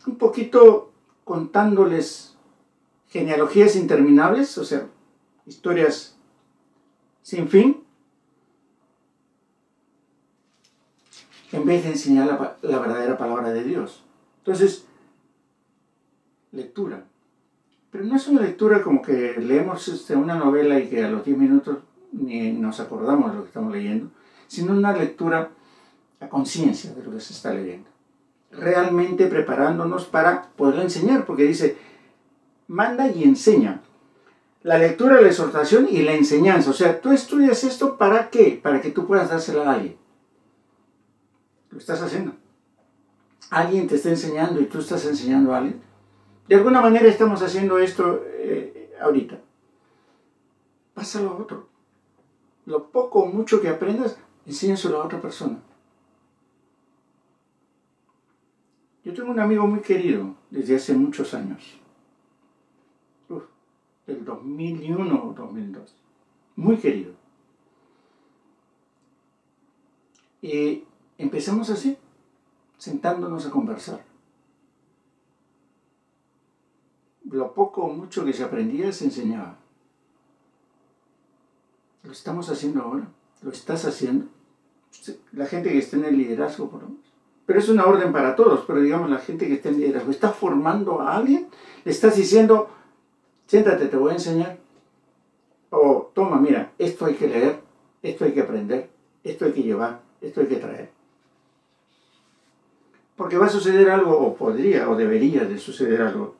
un 0.05 0.17
poquito 0.17 0.91
contándoles 1.23 2.35
genealogías 3.09 3.75
interminables, 3.75 4.57
o 4.57 4.65
sea, 4.65 4.87
historias 5.47 6.15
sin 7.23 7.47
fin, 7.47 7.83
en 11.51 11.65
vez 11.65 11.83
de 11.83 11.91
enseñar 11.91 12.27
la, 12.27 12.57
la 12.61 12.79
verdadera 12.79 13.17
palabra 13.17 13.51
de 13.51 13.63
Dios. 13.63 14.03
Entonces, 14.39 14.85
lectura. 16.51 17.05
Pero 17.91 18.03
no 18.03 18.15
es 18.15 18.27
una 18.27 18.41
lectura 18.41 18.83
como 18.83 19.01
que 19.01 19.35
leemos 19.39 19.87
este, 19.87 20.15
una 20.15 20.35
novela 20.35 20.79
y 20.79 20.87
que 20.87 21.03
a 21.03 21.09
los 21.09 21.23
10 21.23 21.37
minutos 21.37 21.79
ni 22.11 22.51
nos 22.51 22.79
acordamos 22.79 23.31
de 23.31 23.37
lo 23.37 23.43
que 23.43 23.47
estamos 23.47 23.73
leyendo, 23.73 24.09
sino 24.47 24.73
una 24.73 24.95
lectura 24.95 25.51
a 26.19 26.29
conciencia 26.29 26.93
de 26.93 27.03
lo 27.03 27.11
que 27.11 27.19
se 27.19 27.33
está 27.33 27.53
leyendo. 27.53 27.89
Realmente 28.51 29.27
preparándonos 29.27 30.05
para 30.05 30.49
poderlo 30.55 30.81
enseñar, 30.81 31.25
porque 31.25 31.43
dice, 31.43 31.77
manda 32.67 33.09
y 33.09 33.23
enseña. 33.23 33.81
La 34.67 34.77
lectura, 34.77 35.21
la 35.21 35.29
exhortación 35.29 35.87
y 35.89 36.01
la 36.01 36.13
enseñanza. 36.13 36.71
O 36.71 36.73
sea, 36.73 36.99
tú 36.99 37.13
estudias 37.13 37.63
esto 37.63 37.97
para 37.97 38.29
qué? 38.29 38.59
Para 38.61 38.81
que 38.81 38.91
tú 38.91 39.07
puedas 39.07 39.29
dársela 39.29 39.63
a 39.63 39.75
alguien. 39.75 39.95
Lo 41.71 41.77
estás 41.77 42.01
haciendo. 42.01 42.33
Alguien 43.49 43.87
te 43.87 43.95
está 43.95 44.09
enseñando 44.09 44.59
y 44.59 44.65
tú 44.65 44.79
estás 44.79 45.05
enseñando 45.05 45.53
a 45.53 45.59
alguien. 45.59 45.81
De 46.49 46.55
alguna 46.55 46.81
manera 46.81 47.07
estamos 47.07 47.41
haciendo 47.41 47.79
esto 47.79 48.25
eh, 48.25 48.93
ahorita. 48.99 49.39
Pásalo 50.93 51.29
a 51.29 51.37
otro. 51.37 51.69
Lo 52.65 52.89
poco 52.89 53.19
o 53.21 53.25
mucho 53.27 53.61
que 53.61 53.69
aprendas, 53.69 54.19
enséñaselo 54.45 55.01
a 55.01 55.05
otra 55.05 55.21
persona. 55.21 55.59
Yo 59.05 59.13
tengo 59.13 59.31
un 59.31 59.39
amigo 59.39 59.65
muy 59.65 59.79
querido 59.79 60.35
desde 60.49 60.75
hace 60.75 60.93
muchos 60.93 61.33
años. 61.33 61.79
Del 64.07 64.25
2001 64.25 65.23
o 65.23 65.33
2002. 65.33 65.95
Muy 66.55 66.77
querido. 66.77 67.11
Y 70.41 70.85
empezamos 71.17 71.69
así, 71.69 71.97
sentándonos 72.77 73.45
a 73.45 73.51
conversar. 73.51 74.03
Lo 77.29 77.53
poco 77.53 77.83
o 77.83 77.93
mucho 77.93 78.23
que 78.23 78.33
se 78.33 78.43
aprendía 78.43 78.91
se 78.93 79.05
enseñaba. 79.05 79.57
Lo 82.03 82.13
estamos 82.13 82.49
haciendo 82.49 82.81
ahora. 82.81 83.07
Lo 83.41 83.51
estás 83.51 83.83
haciendo. 83.85 84.27
La 85.33 85.45
gente 85.45 85.69
que 85.69 85.79
está 85.79 85.97
en 85.97 86.05
el 86.05 86.17
liderazgo, 86.17 86.69
por 86.69 86.83
lo 86.83 86.89
menos. 86.89 87.05
Pero 87.45 87.59
es 87.59 87.69
una 87.69 87.85
orden 87.85 88.11
para 88.11 88.35
todos, 88.35 88.63
pero 88.65 88.81
digamos 88.81 89.09
la 89.09 89.19
gente 89.19 89.47
que 89.47 89.55
está 89.55 89.69
en 89.69 89.79
liderazgo. 89.79 90.11
¿Estás 90.11 90.35
formando 90.35 91.01
a 91.01 91.15
alguien? 91.17 91.47
¿Le 91.83 91.91
estás 91.91 92.15
diciendo, 92.15 92.69
siéntate, 93.47 93.87
te 93.87 93.97
voy 93.97 94.11
a 94.11 94.15
enseñar? 94.15 94.57
O 95.69 96.11
toma, 96.13 96.39
mira, 96.39 96.71
esto 96.77 97.05
hay 97.05 97.15
que 97.15 97.27
leer, 97.27 97.59
esto 98.03 98.25
hay 98.25 98.33
que 98.33 98.41
aprender, 98.41 98.89
esto 99.23 99.45
hay 99.45 99.51
que 99.51 99.63
llevar, 99.63 100.01
esto 100.21 100.41
hay 100.41 100.47
que 100.47 100.57
traer. 100.57 100.89
Porque 103.15 103.37
va 103.37 103.47
a 103.47 103.49
suceder 103.49 103.89
algo, 103.89 104.17
o 104.17 104.35
podría, 104.35 104.89
o 104.89 104.95
debería 104.95 105.43
de 105.45 105.57
suceder 105.57 106.01
algo. 106.01 106.35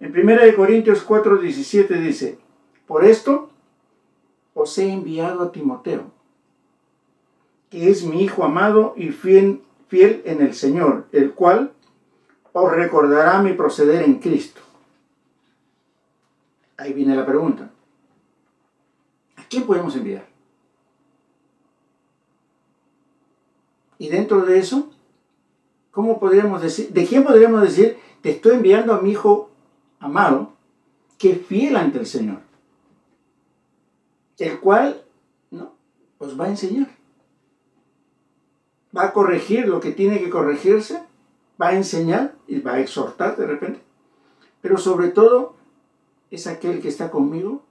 En 0.00 0.12
1 0.16 0.56
Corintios 0.56 1.02
4, 1.02 1.38
17 1.38 1.94
dice, 1.94 2.38
por 2.86 3.04
esto 3.04 3.50
os 4.54 4.76
he 4.78 4.90
enviado 4.90 5.42
a 5.42 5.52
Timoteo, 5.52 6.10
que 7.70 7.90
es 7.90 8.04
mi 8.04 8.22
hijo 8.22 8.44
amado 8.44 8.94
y 8.96 9.08
fiel, 9.10 9.62
fiel 9.88 10.22
en 10.24 10.42
el 10.42 10.54
Señor, 10.54 11.06
el 11.12 11.32
cual 11.32 11.72
os 12.52 12.72
recordará 12.72 13.40
mi 13.42 13.52
proceder 13.52 14.02
en 14.02 14.18
Cristo. 14.18 14.60
Ahí 16.80 16.94
viene 16.94 17.14
la 17.14 17.26
pregunta. 17.26 17.70
¿A 19.36 19.44
quién 19.50 19.66
podemos 19.66 19.94
enviar? 19.96 20.26
Y 23.98 24.08
dentro 24.08 24.46
de 24.46 24.58
eso, 24.58 24.90
¿cómo 25.90 26.18
podríamos 26.18 26.62
decir, 26.62 26.88
de 26.88 27.04
quién 27.04 27.22
podríamos 27.22 27.60
decir, 27.60 27.98
te 28.22 28.30
estoy 28.30 28.54
enviando 28.54 28.94
a 28.94 29.02
mi 29.02 29.10
hijo 29.10 29.50
amado, 29.98 30.54
que 31.18 31.32
es 31.32 31.46
fiel 31.46 31.76
ante 31.76 31.98
el 31.98 32.06
Señor? 32.06 32.38
El 34.38 34.58
cual, 34.58 35.04
¿no? 35.50 35.74
Os 36.16 36.40
va 36.40 36.46
a 36.46 36.48
enseñar. 36.48 36.88
Va 38.96 39.04
a 39.04 39.12
corregir 39.12 39.68
lo 39.68 39.80
que 39.80 39.92
tiene 39.92 40.18
que 40.18 40.30
corregirse, 40.30 41.02
va 41.60 41.68
a 41.68 41.76
enseñar 41.76 42.36
y 42.48 42.58
va 42.60 42.72
a 42.72 42.80
exhortar 42.80 43.36
de 43.36 43.46
repente. 43.46 43.82
Pero 44.62 44.78
sobre 44.78 45.08
todo 45.08 45.59
es 46.30 46.46
aquel 46.46 46.80
que 46.80 46.88
está 46.88 47.10
conmigo 47.10 47.64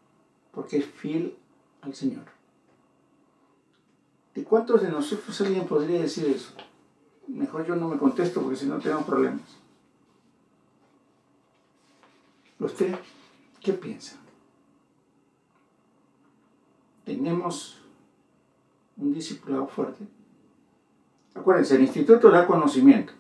porque 0.52 0.78
es 0.78 0.86
fiel 0.86 1.38
al 1.82 1.93
Señor. 1.93 2.26
¿Y 4.36 4.43
cuántos 4.43 4.82
de 4.82 4.89
nosotros 4.89 5.39
alguien 5.41 5.67
podría 5.67 6.02
decir 6.02 6.28
eso? 6.28 6.54
Mejor 7.28 7.65
yo 7.65 7.76
no 7.76 7.88
me 7.88 7.98
contesto 7.98 8.41
porque 8.41 8.58
si 8.58 8.65
no 8.65 8.80
tengo 8.80 9.02
problemas. 9.02 9.58
¿Usted 12.60 12.95
qué 13.62 13.74
piensa? 13.74 14.17
Tenemos 17.06 17.82
un 18.98 19.13
discipulado 19.13 19.67
fuerte. 19.67 20.06
Acuérdense, 21.34 21.76
el 21.76 21.84
instituto 21.84 22.30
da 22.30 22.45
conocimiento, 22.45 23.13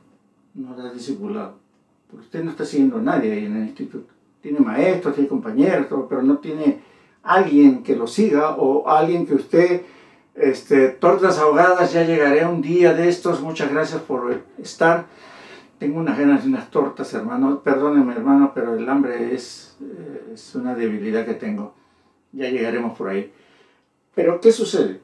no 0.53 0.75
da 0.75 0.91
discipulado. 0.91 1.57
Porque 2.09 2.25
usted 2.25 2.43
no 2.43 2.51
está 2.51 2.65
siguiendo 2.65 2.97
a 2.97 3.01
nadie 3.01 3.31
ahí 3.31 3.45
en 3.45 3.55
el 3.55 3.67
instituto. 3.67 4.18
Tiene 4.41 4.59
maestros, 4.59 5.15
tiene 5.15 5.29
compañeros, 5.29 5.87
pero 6.07 6.21
no 6.21 6.37
tiene 6.37 6.81
alguien 7.23 7.83
que 7.83 7.95
lo 7.95 8.07
siga 8.07 8.55
o 8.55 8.87
alguien 8.87 9.25
que 9.25 9.35
usted 9.35 9.81
este, 10.39 10.87
tortas 10.87 11.37
ahogadas, 11.37 11.91
ya 11.91 12.05
llegaré 12.05 12.45
un 12.45 12.61
día 12.61 12.93
de 12.93 13.09
estos. 13.09 13.41
Muchas 13.41 13.71
gracias 13.71 14.01
por 14.01 14.41
estar. 14.57 15.05
Tengo 15.79 15.99
unas 15.99 16.17
ganas 16.17 16.43
de 16.43 16.49
unas 16.49 16.71
tortas, 16.71 17.13
hermano. 17.13 17.61
Perdóneme, 17.61 18.13
hermano, 18.13 18.51
pero 18.53 18.75
el 18.75 18.87
hambre 18.87 19.33
es, 19.33 19.77
eh, 19.81 20.31
es 20.33 20.55
una 20.55 20.75
debilidad 20.75 21.25
que 21.25 21.33
tengo. 21.33 21.73
Ya 22.31 22.49
llegaremos 22.49 22.97
por 22.97 23.09
ahí. 23.09 23.33
Pero, 24.15 24.39
¿qué 24.39 24.51
sucede? 24.51 25.01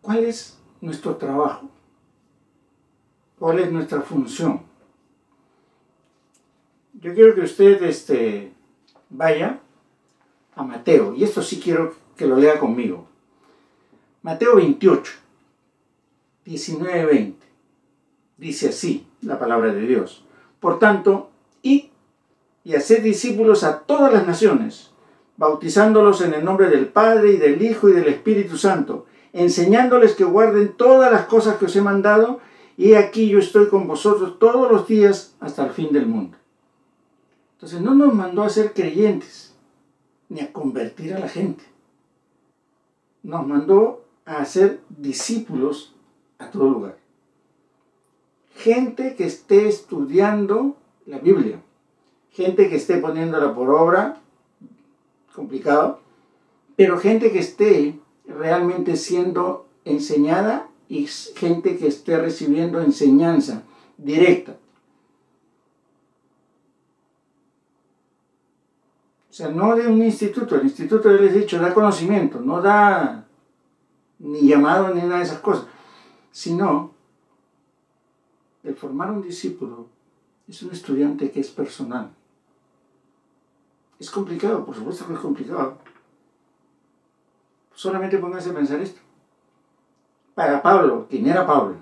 ¿Cuál 0.00 0.24
es 0.24 0.58
nuestro 0.80 1.16
trabajo? 1.16 1.68
¿Cuál 3.38 3.60
es 3.60 3.70
nuestra 3.70 4.00
función? 4.00 4.62
Yo 7.00 7.14
quiero 7.14 7.34
que 7.34 7.40
usted 7.40 7.82
este, 7.82 8.52
vaya 9.08 9.60
a 10.54 10.62
Mateo, 10.62 11.14
y 11.14 11.24
esto 11.24 11.42
sí 11.42 11.58
quiero 11.58 11.94
que 12.16 12.26
lo 12.26 12.36
lea 12.36 12.58
conmigo. 12.58 13.06
Mateo 14.22 14.56
28, 14.56 15.12
19, 16.44 17.06
20. 17.06 17.46
Dice 18.36 18.68
así 18.68 19.06
la 19.22 19.38
palabra 19.38 19.72
de 19.72 19.86
Dios. 19.86 20.24
Por 20.60 20.78
tanto, 20.78 21.30
id 21.62 21.84
y 22.64 22.74
haced 22.74 23.02
discípulos 23.02 23.64
a 23.64 23.80
todas 23.80 24.12
las 24.12 24.26
naciones, 24.26 24.90
bautizándolos 25.38 26.20
en 26.20 26.34
el 26.34 26.44
nombre 26.44 26.68
del 26.68 26.88
Padre 26.88 27.32
y 27.32 27.36
del 27.38 27.62
Hijo 27.62 27.88
y 27.88 27.92
del 27.92 28.08
Espíritu 28.08 28.58
Santo, 28.58 29.06
enseñándoles 29.32 30.14
que 30.14 30.24
guarden 30.24 30.74
todas 30.76 31.10
las 31.10 31.24
cosas 31.24 31.56
que 31.56 31.64
os 31.64 31.76
he 31.76 31.80
mandado, 31.80 32.40
y 32.76 32.92
aquí 32.92 33.30
yo 33.30 33.38
estoy 33.38 33.68
con 33.68 33.88
vosotros 33.88 34.38
todos 34.38 34.70
los 34.70 34.86
días 34.86 35.34
hasta 35.40 35.64
el 35.64 35.70
fin 35.70 35.92
del 35.92 36.04
mundo. 36.04 36.36
Entonces 37.60 37.82
no 37.82 37.94
nos 37.94 38.14
mandó 38.14 38.42
a 38.42 38.48
ser 38.48 38.72
creyentes, 38.72 39.54
ni 40.30 40.40
a 40.40 40.50
convertir 40.50 41.12
a 41.12 41.18
la 41.18 41.28
gente. 41.28 41.62
Nos 43.22 43.46
mandó 43.46 44.02
a 44.24 44.38
hacer 44.38 44.80
discípulos 44.88 45.94
a 46.38 46.50
todo 46.50 46.70
lugar. 46.70 46.96
Gente 48.54 49.14
que 49.14 49.26
esté 49.26 49.68
estudiando 49.68 50.76
la 51.04 51.18
Biblia, 51.18 51.60
gente 52.30 52.70
que 52.70 52.76
esté 52.76 52.96
poniéndola 52.96 53.54
por 53.54 53.68
obra, 53.68 54.22
complicado, 55.34 56.00
pero 56.76 56.98
gente 56.98 57.30
que 57.30 57.40
esté 57.40 57.98
realmente 58.26 58.96
siendo 58.96 59.66
enseñada 59.84 60.66
y 60.88 61.06
gente 61.06 61.76
que 61.76 61.88
esté 61.88 62.16
recibiendo 62.16 62.80
enseñanza 62.80 63.64
directa. 63.98 64.56
O 69.30 69.32
sea, 69.32 69.48
no 69.48 69.76
de 69.76 69.86
un 69.86 70.02
instituto, 70.02 70.56
el 70.56 70.64
instituto, 70.64 71.08
ya 71.08 71.20
les 71.20 71.32
he 71.32 71.38
dicho, 71.38 71.60
da 71.60 71.72
conocimiento, 71.72 72.40
no 72.40 72.60
da 72.60 73.28
ni 74.18 74.48
llamado 74.48 74.92
ni 74.92 75.02
nada 75.02 75.18
de 75.18 75.22
esas 75.22 75.38
cosas, 75.38 75.66
sino 76.32 76.90
el 78.64 78.74
formar 78.74 79.12
un 79.12 79.22
discípulo 79.22 79.86
es 80.48 80.60
un 80.64 80.72
estudiante 80.72 81.30
que 81.30 81.38
es 81.38 81.50
personal. 81.50 82.10
Es 84.00 84.10
complicado, 84.10 84.64
por 84.64 84.74
supuesto 84.74 85.06
que 85.06 85.14
es 85.14 85.20
complicado. 85.20 85.78
Solamente 87.72 88.18
pónganse 88.18 88.50
a 88.50 88.54
pensar 88.54 88.80
esto. 88.80 89.00
Para 90.34 90.60
Pablo, 90.60 91.06
quien 91.08 91.28
era 91.28 91.46
Pablo, 91.46 91.76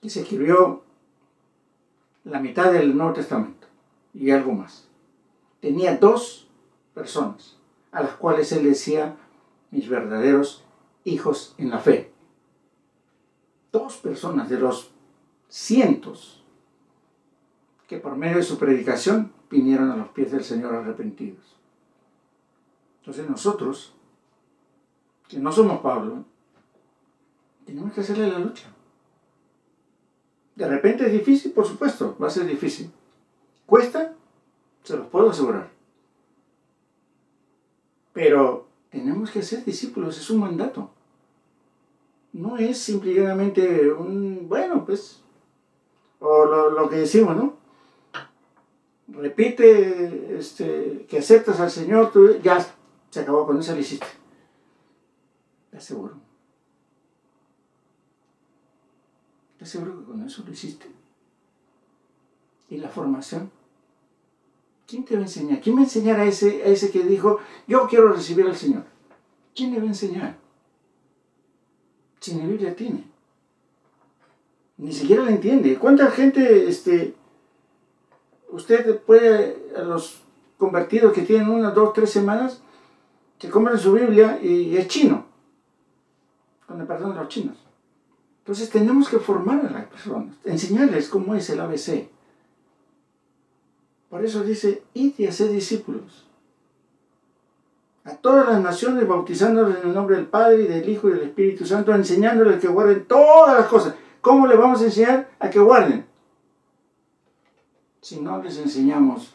que 0.00 0.08
se 0.08 0.22
escribió 0.22 0.82
la 2.24 2.40
mitad 2.40 2.72
del 2.72 2.96
Nuevo 2.96 3.12
Testamento 3.12 3.66
y 4.14 4.30
algo 4.30 4.52
más 4.52 4.87
tenía 5.60 5.96
dos 5.96 6.48
personas 6.94 7.56
a 7.92 8.02
las 8.02 8.14
cuales 8.14 8.52
él 8.52 8.64
decía 8.64 9.16
mis 9.70 9.88
verdaderos 9.88 10.64
hijos 11.04 11.54
en 11.58 11.70
la 11.70 11.78
fe. 11.78 12.12
Dos 13.72 13.96
personas 13.96 14.48
de 14.48 14.58
los 14.58 14.90
cientos 15.48 16.44
que 17.86 17.98
por 17.98 18.16
medio 18.16 18.36
de 18.36 18.42
su 18.42 18.58
predicación 18.58 19.32
vinieron 19.50 19.90
a 19.90 19.96
los 19.96 20.08
pies 20.08 20.30
del 20.30 20.44
Señor 20.44 20.74
arrepentidos. 20.74 21.56
Entonces 23.00 23.28
nosotros, 23.28 23.94
que 25.26 25.38
no 25.38 25.50
somos 25.50 25.80
Pablo, 25.80 26.24
tenemos 27.64 27.92
que 27.92 28.02
hacerle 28.02 28.30
la 28.30 28.38
lucha. 28.38 28.66
De 30.54 30.68
repente 30.68 31.06
es 31.06 31.12
difícil, 31.12 31.52
por 31.52 31.66
supuesto, 31.66 32.16
va 32.20 32.26
a 32.26 32.30
ser 32.30 32.46
difícil. 32.46 32.90
¿Cuesta? 33.64 34.14
Se 34.88 34.96
los 34.96 35.08
puedo 35.08 35.28
asegurar. 35.28 35.68
Pero 38.14 38.68
tenemos 38.90 39.30
que 39.30 39.42
ser 39.42 39.62
discípulos, 39.62 40.16
es 40.16 40.30
un 40.30 40.40
mandato. 40.40 40.90
No 42.32 42.56
es 42.56 42.78
simplemente 42.78 43.92
un, 43.92 44.48
bueno, 44.48 44.86
pues, 44.86 45.20
o 46.20 46.46
lo, 46.46 46.88
que 46.88 46.96
decimos, 46.96 47.36
¿no? 47.36 47.58
Repite 49.08 50.38
este, 50.38 51.04
que 51.06 51.18
aceptas 51.18 51.60
al 51.60 51.70
Señor, 51.70 52.10
tú 52.10 52.38
ya 52.38 52.58
se 53.10 53.20
acabó 53.20 53.46
con 53.46 53.58
eso, 53.58 53.74
lo 53.74 53.80
hiciste. 53.80 54.06
¿Estás 55.66 55.84
seguro? 55.84 56.14
¿Estás 59.52 59.68
seguro 59.68 59.98
que 59.98 60.06
con 60.06 60.22
eso 60.22 60.42
lo 60.46 60.50
hiciste? 60.50 60.86
¿Y 62.70 62.78
la 62.78 62.88
formación? 62.88 63.57
¿Quién 64.88 65.04
te 65.04 65.14
va 65.14 65.20
a 65.20 65.24
enseñar? 65.24 65.60
¿Quién 65.60 65.76
va 65.76 65.82
a 65.82 66.20
a 66.22 66.24
ese, 66.24 66.72
ese 66.72 66.90
que 66.90 67.04
dijo, 67.04 67.38
yo 67.66 67.86
quiero 67.86 68.10
recibir 68.10 68.46
al 68.46 68.56
Señor? 68.56 68.84
¿Quién 69.54 69.72
le 69.72 69.80
va 69.80 69.84
a 69.84 69.88
enseñar? 69.88 70.38
Si 72.20 72.34
ni 72.34 72.46
Biblia 72.46 72.74
tiene. 72.74 73.04
Ni 74.78 74.90
siquiera 74.90 75.24
la 75.24 75.30
entiende. 75.32 75.76
¿Cuánta 75.76 76.10
gente, 76.10 76.68
este, 76.68 77.14
usted 78.48 78.98
puede, 79.00 79.58
a 79.76 79.82
los 79.82 80.22
convertidos 80.56 81.12
que 81.12 81.22
tienen 81.22 81.50
una, 81.50 81.70
dos, 81.70 81.92
tres 81.92 82.10
semanas, 82.10 82.62
que 83.38 83.50
compran 83.50 83.78
su 83.78 83.92
Biblia 83.92 84.40
y 84.42 84.74
es 84.74 84.88
chino? 84.88 85.26
Con 86.66 86.80
el 86.80 86.86
perdón 86.86 87.12
de 87.12 87.20
los 87.20 87.28
chinos. 87.28 87.58
Entonces 88.38 88.70
tenemos 88.70 89.10
que 89.10 89.18
formar 89.18 89.66
a 89.66 89.70
las 89.70 89.84
personas, 89.84 90.34
enseñarles 90.44 91.10
cómo 91.10 91.34
es 91.34 91.50
el 91.50 91.60
ABC. 91.60 92.08
Por 94.10 94.24
eso 94.24 94.42
dice, 94.42 94.82
id 94.94 95.14
y 95.18 95.26
haced 95.26 95.50
discípulos. 95.50 96.24
A 98.04 98.14
todas 98.16 98.48
las 98.48 98.62
naciones, 98.62 99.06
bautizándoles 99.06 99.82
en 99.82 99.88
el 99.88 99.94
nombre 99.94 100.16
del 100.16 100.26
Padre 100.26 100.62
y 100.62 100.66
del 100.66 100.88
Hijo 100.88 101.08
y 101.08 101.12
del 101.12 101.24
Espíritu 101.24 101.66
Santo, 101.66 101.94
enseñándoles 101.94 102.58
que 102.60 102.68
guarden 102.68 103.04
todas 103.04 103.58
las 103.58 103.68
cosas. 103.68 103.94
¿Cómo 104.22 104.46
les 104.46 104.58
vamos 104.58 104.80
a 104.80 104.84
enseñar 104.84 105.30
a 105.38 105.50
que 105.50 105.58
guarden? 105.58 106.06
Si 108.00 108.20
no 108.20 108.42
les 108.42 108.56
enseñamos 108.56 109.34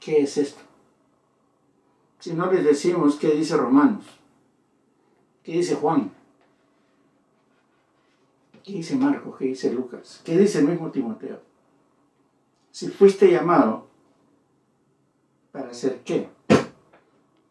qué 0.00 0.22
es 0.22 0.38
esto. 0.38 0.62
Si 2.18 2.32
no 2.32 2.50
les 2.50 2.64
decimos 2.64 3.16
qué 3.16 3.32
dice 3.32 3.54
Romanos, 3.54 4.04
qué 5.42 5.52
dice 5.52 5.74
Juan, 5.74 6.10
qué 8.62 8.72
dice 8.72 8.96
Marcos, 8.96 9.36
qué 9.38 9.44
dice 9.44 9.70
Lucas, 9.70 10.22
qué 10.24 10.38
dice 10.38 10.60
el 10.60 10.68
mismo 10.68 10.90
Timoteo. 10.90 11.40
Si 12.70 12.88
fuiste 12.88 13.30
llamado 13.30 13.83
¿Para 15.54 15.70
hacer 15.70 16.00
qué? 16.02 16.28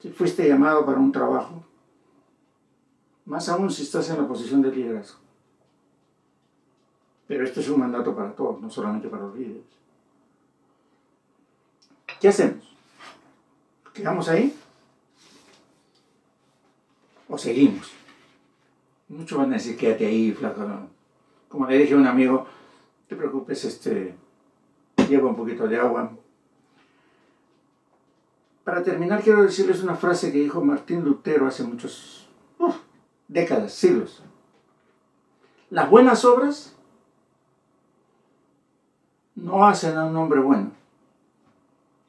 Si 0.02 0.10
fuiste 0.10 0.46
llamado 0.46 0.86
para 0.86 1.00
un 1.00 1.14
trabajo, 1.14 1.64
más 3.24 3.48
aún 3.48 3.72
si 3.72 3.84
estás 3.84 4.10
en 4.10 4.18
la 4.18 4.28
posición 4.28 4.62
de 4.62 4.76
liderazgo. 4.76 5.20
Pero 7.28 7.46
este 7.46 7.62
es 7.62 7.70
un 7.70 7.80
mandato 7.80 8.14
para 8.14 8.36
todos, 8.36 8.60
no 8.60 8.70
solamente 8.70 9.08
para 9.08 9.24
los 9.24 9.38
líderes. 9.38 9.64
¿Qué 12.20 12.28
hacemos? 12.28 12.76
¿Quedamos 13.94 14.28
ahí? 14.28 14.54
¿O 17.30 17.38
seguimos? 17.38 17.90
Muchos 19.08 19.38
van 19.38 19.52
a 19.52 19.56
decir, 19.56 19.78
quédate 19.78 20.08
ahí, 20.08 20.34
flaco. 20.34 20.68
Como 21.48 21.68
le 21.68 21.78
dije 21.78 21.94
a 21.94 21.98
un 21.98 22.08
amigo, 22.08 22.34
no 22.34 23.08
te 23.08 23.16
preocupes, 23.16 23.64
este, 23.64 24.14
lleva 25.08 25.30
un 25.30 25.38
poquito 25.38 25.70
de 25.70 25.80
agua, 25.80 26.12
para 28.64 28.82
terminar, 28.82 29.22
quiero 29.22 29.44
decirles 29.44 29.84
una 29.84 29.96
frase 29.96 30.32
que 30.32 30.40
dijo 30.40 30.64
Martín 30.64 31.04
Lutero 31.04 31.48
hace 31.48 31.64
muchos 31.64 32.28
décadas, 33.28 33.74
siglos. 33.74 34.24
Las 35.70 35.90
buenas 35.90 36.24
obras 36.24 36.76
no 39.36 39.66
hacen 39.66 39.98
a 39.98 40.06
un 40.06 40.16
hombre 40.16 40.40
bueno. 40.40 40.72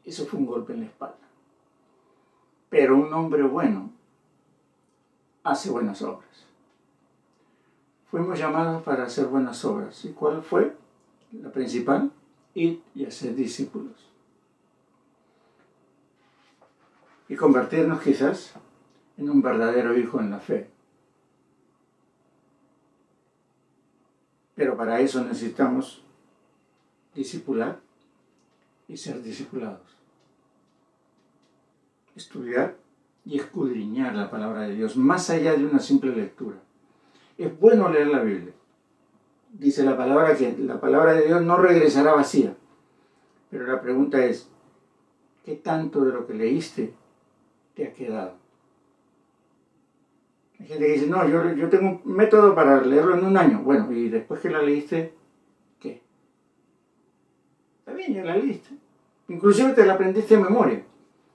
Eso 0.04 0.26
fue 0.26 0.38
un 0.38 0.46
golpe 0.46 0.74
en 0.74 0.80
la 0.80 0.86
espalda. 0.86 1.16
Pero 2.68 2.96
un 2.96 3.12
hombre 3.12 3.42
bueno 3.42 3.90
hace 5.42 5.70
buenas 5.70 6.02
obras. 6.02 6.46
Fuimos 8.10 8.38
llamados 8.38 8.82
para 8.82 9.04
hacer 9.04 9.26
buenas 9.26 9.64
obras. 9.64 10.04
¿Y 10.04 10.12
cuál 10.12 10.42
fue? 10.42 10.76
La 11.32 11.50
principal, 11.50 12.12
ir 12.54 12.80
y 12.94 13.06
hacer 13.06 13.34
discípulos 13.34 14.13
y 17.28 17.36
convertirnos 17.36 18.02
quizás 18.02 18.54
en 19.16 19.30
un 19.30 19.42
verdadero 19.42 19.96
hijo 19.96 20.20
en 20.20 20.30
la 20.30 20.40
fe. 20.40 20.68
Pero 24.54 24.76
para 24.76 25.00
eso 25.00 25.24
necesitamos 25.24 26.04
discipular 27.14 27.80
y 28.88 28.96
ser 28.96 29.22
discipulados. 29.22 29.96
Estudiar 32.14 32.76
y 33.24 33.38
escudriñar 33.38 34.14
la 34.14 34.30
palabra 34.30 34.62
de 34.62 34.74
Dios, 34.74 34.96
más 34.96 35.30
allá 35.30 35.54
de 35.54 35.64
una 35.64 35.80
simple 35.80 36.14
lectura. 36.14 36.58
Es 37.38 37.58
bueno 37.58 37.88
leer 37.88 38.08
la 38.08 38.22
Biblia. 38.22 38.52
Dice 39.50 39.82
la 39.82 39.96
palabra 39.96 40.36
que 40.36 40.56
la 40.58 40.80
palabra 40.80 41.14
de 41.14 41.26
Dios 41.26 41.42
no 41.42 41.56
regresará 41.56 42.14
vacía. 42.14 42.56
Pero 43.50 43.66
la 43.66 43.80
pregunta 43.80 44.24
es, 44.24 44.48
¿qué 45.44 45.56
tanto 45.56 46.04
de 46.04 46.12
lo 46.12 46.26
que 46.26 46.34
leíste 46.34 46.94
te 47.74 47.86
ha 47.86 47.92
quedado. 47.92 48.36
Hay 50.58 50.66
gente 50.66 50.86
que 50.86 50.92
dice, 50.92 51.06
no, 51.06 51.28
yo, 51.28 51.52
yo 51.54 51.68
tengo 51.68 52.00
un 52.04 52.12
método 52.12 52.54
para 52.54 52.80
leerlo 52.80 53.18
en 53.18 53.24
un 53.24 53.36
año. 53.36 53.62
Bueno, 53.62 53.92
y 53.92 54.08
después 54.08 54.40
que 54.40 54.50
la 54.50 54.62
leíste, 54.62 55.12
¿qué? 55.80 56.00
Está 57.80 57.92
bien, 57.92 58.14
ya 58.14 58.24
la 58.24 58.36
leíste. 58.36 58.70
Inclusive 59.28 59.72
te 59.72 59.84
la 59.84 59.94
aprendiste 59.94 60.36
de 60.36 60.42
memoria. 60.42 60.84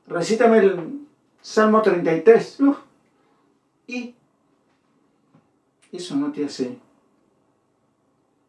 Recítame 0.07 0.59
el 0.59 1.07
Salmo 1.41 1.81
33. 1.81 2.59
Y 3.87 4.15
eso 5.91 6.15
no 6.15 6.31
te 6.31 6.45
hace 6.45 6.77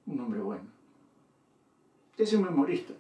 un 0.07 0.21
hombre 0.21 0.41
bueno. 0.41 0.65
Te 2.17 2.23
hace 2.23 2.37
un 2.37 2.45
memorista. 2.45 2.93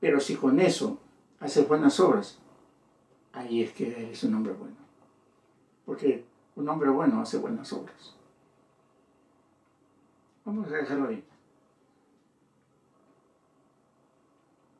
Pero 0.00 0.18
si 0.18 0.34
con 0.34 0.58
eso 0.58 0.98
hace 1.42 1.62
buenas 1.62 1.98
obras, 1.98 2.38
ahí 3.32 3.62
es 3.62 3.72
que 3.72 3.90
eres 3.90 4.22
un 4.24 4.34
hombre 4.34 4.52
bueno. 4.52 4.76
Porque 5.84 6.24
un 6.54 6.68
hombre 6.68 6.88
bueno 6.90 7.20
hace 7.20 7.38
buenas 7.38 7.72
obras. 7.72 8.14
Vamos 10.44 10.68
a 10.68 10.76
dejarlo 10.76 11.08
ahí. 11.08 11.24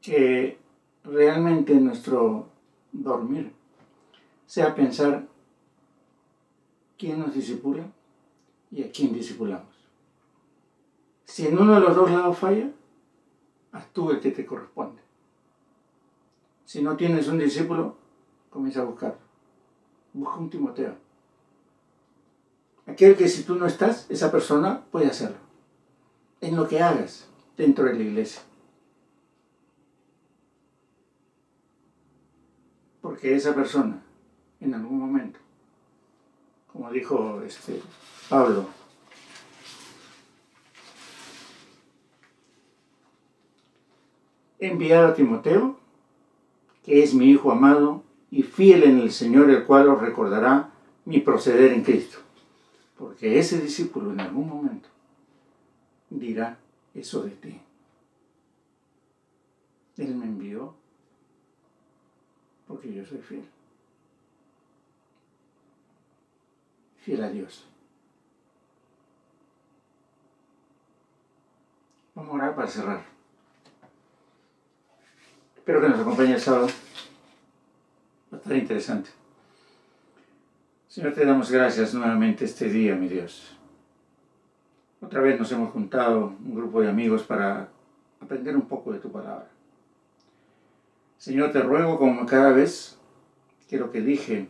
Que 0.01 0.59
realmente 1.05 1.75
nuestro 1.75 2.49
dormir 2.93 3.53
sea 4.47 4.75
pensar 4.75 5.27
quién 6.97 7.19
nos 7.19 7.35
disipula 7.35 7.85
y 8.71 8.85
a 8.85 8.93
quién 8.93 9.13
disipulamos. 9.13 9.73
Si 11.25 11.47
en 11.47 11.59
uno 11.59 11.75
de 11.75 11.81
los 11.81 11.97
dos 11.97 12.11
lados 12.11 12.39
falla, 12.39 12.71
tú 13.93 14.11
el 14.11 14.21
que 14.21 14.31
te 14.31 14.47
corresponde. 14.47 15.02
Si 16.73 16.81
no 16.81 16.97
tienes 16.97 17.29
un 17.29 17.37
discípulo, 17.39 17.97
comienza 18.49 18.81
a 18.81 18.85
buscar. 18.85 19.19
Busca 20.15 20.37
un 20.37 20.49
Timoteo. 20.49 20.95
Aquel 22.87 23.15
que 23.15 23.29
si 23.29 23.43
tú 23.43 23.57
no 23.57 23.67
estás, 23.67 24.07
esa 24.09 24.33
persona 24.33 24.83
puede 24.91 25.09
hacerlo. 25.09 25.37
En 26.41 26.57
lo 26.57 26.67
que 26.67 26.81
hagas 26.81 27.29
dentro 27.59 27.85
de 27.85 27.93
la 27.93 28.01
iglesia. 28.01 28.41
Porque 33.03 33.37
esa 33.37 33.55
persona, 33.55 34.03
en 34.59 34.73
algún 34.73 34.99
momento, 34.99 35.41
como 36.73 36.91
dijo 36.91 37.43
este 37.43 37.83
Pablo, 38.31 38.65
enviado 44.59 45.09
a 45.09 45.15
Timoteo 45.15 45.82
que 46.85 47.03
es 47.03 47.15
mi 47.15 47.27
Hijo 47.27 47.53
amado 47.53 48.03
y 48.31 48.43
fiel 48.43 48.85
en 48.85 48.99
el 48.99 49.13
Señor, 49.13 49.51
el 49.51 49.65
cual 49.65 49.89
os 49.89 50.01
recordará 50.01 50.71
mi 51.05 51.21
proceder 51.21 51.73
en 51.73 51.83
Cristo. 51.83 52.19
Porque 52.97 53.39
ese 53.39 53.61
discípulo 53.61 54.13
en 54.13 54.21
algún 54.21 54.49
momento 54.49 54.89
dirá 56.11 56.59
eso 56.95 57.23
de 57.23 57.31
ti. 57.31 57.61
Él 59.97 60.15
me 60.15 60.25
envió 60.25 60.75
porque 62.67 62.93
yo 62.93 63.05
soy 63.05 63.19
fiel. 63.19 63.45
Fiel 66.99 67.23
a 67.25 67.31
Dios. 67.31 67.67
Vamos 72.15 72.33
a 72.33 72.35
orar 72.35 72.55
para 72.55 72.69
cerrar. 72.69 73.12
Espero 75.63 75.81
que 75.81 75.91
nos 75.91 76.01
acompañe 76.01 76.35
el 76.35 76.41
sábado. 76.41 76.67
Va 78.33 78.37
a 78.37 78.41
estar 78.41 78.57
interesante. 78.57 79.11
Señor, 80.89 81.15
te 81.15 81.25
damos 81.25 81.53
gracias 81.53 81.95
nuevamente 81.95 82.47
este 82.47 82.69
día, 82.69 82.97
mi 82.97 83.07
Dios. 83.07 83.57
Otra 85.01 85.21
vez 85.21 85.39
nos 85.39 85.53
hemos 85.53 85.71
juntado 85.71 86.35
un 86.45 86.57
grupo 86.57 86.81
de 86.81 86.89
amigos 86.89 87.23
para 87.23 87.69
aprender 88.21 88.57
un 88.57 88.63
poco 88.63 88.93
de 88.93 88.99
tu 88.99 89.13
palabra. 89.13 89.47
Señor, 91.17 91.53
te 91.53 91.63
ruego 91.63 91.97
como 91.97 92.27
cada 92.27 92.51
vez 92.51 92.99
que 93.69 93.79
lo 93.79 93.93
que 93.93 94.01
dije 94.01 94.49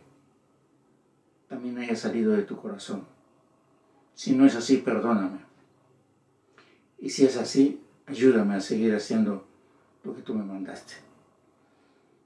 también 1.47 1.77
haya 1.77 1.95
salido 1.95 2.31
de 2.31 2.41
tu 2.41 2.57
corazón. 2.57 3.05
Si 4.15 4.35
no 4.35 4.47
es 4.47 4.55
así, 4.55 4.77
perdóname. 4.77 5.41
Y 6.97 7.11
si 7.11 7.23
es 7.23 7.37
así, 7.37 7.83
ayúdame 8.07 8.55
a 8.55 8.61
seguir 8.61 8.95
haciendo 8.95 9.52
lo 10.03 10.15
que 10.15 10.21
tú 10.21 10.33
me 10.33 10.43
mandaste. 10.43 10.95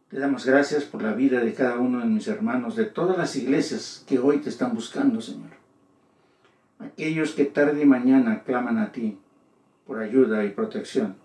Te 0.09 0.19
damos 0.19 0.45
gracias 0.45 0.85
por 0.85 1.01
la 1.03 1.13
vida 1.13 1.41
de 1.41 1.53
cada 1.53 1.79
uno 1.79 1.99
de 1.99 2.05
mis 2.05 2.27
hermanos, 2.27 2.75
de 2.75 2.85
todas 2.85 3.17
las 3.17 3.35
iglesias 3.35 4.05
que 4.07 4.19
hoy 4.19 4.37
te 4.37 4.49
están 4.49 4.73
buscando, 4.73 5.19
Señor. 5.19 5.51
Aquellos 6.79 7.31
que 7.31 7.45
tarde 7.45 7.81
y 7.81 7.85
mañana 7.85 8.43
claman 8.43 8.77
a 8.77 8.91
ti 8.91 9.17
por 9.85 9.99
ayuda 9.99 10.45
y 10.45 10.51
protección. 10.51 11.15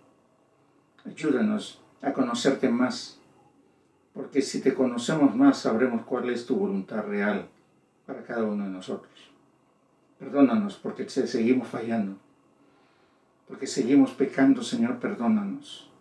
Ayúdanos 1.04 1.80
a 2.00 2.12
conocerte 2.12 2.68
más, 2.68 3.18
porque 4.14 4.42
si 4.42 4.60
te 4.60 4.74
conocemos 4.74 5.36
más 5.36 5.58
sabremos 5.58 6.04
cuál 6.04 6.30
es 6.30 6.44
tu 6.46 6.56
voluntad 6.56 7.04
real 7.04 7.48
para 8.06 8.24
cada 8.24 8.42
uno 8.42 8.64
de 8.64 8.70
nosotros. 8.70 9.12
Perdónanos 10.18 10.76
porque 10.76 11.08
seguimos 11.08 11.68
fallando, 11.68 12.16
porque 13.46 13.68
seguimos 13.68 14.10
pecando, 14.12 14.62
Señor, 14.62 14.98
perdónanos. 14.98 15.91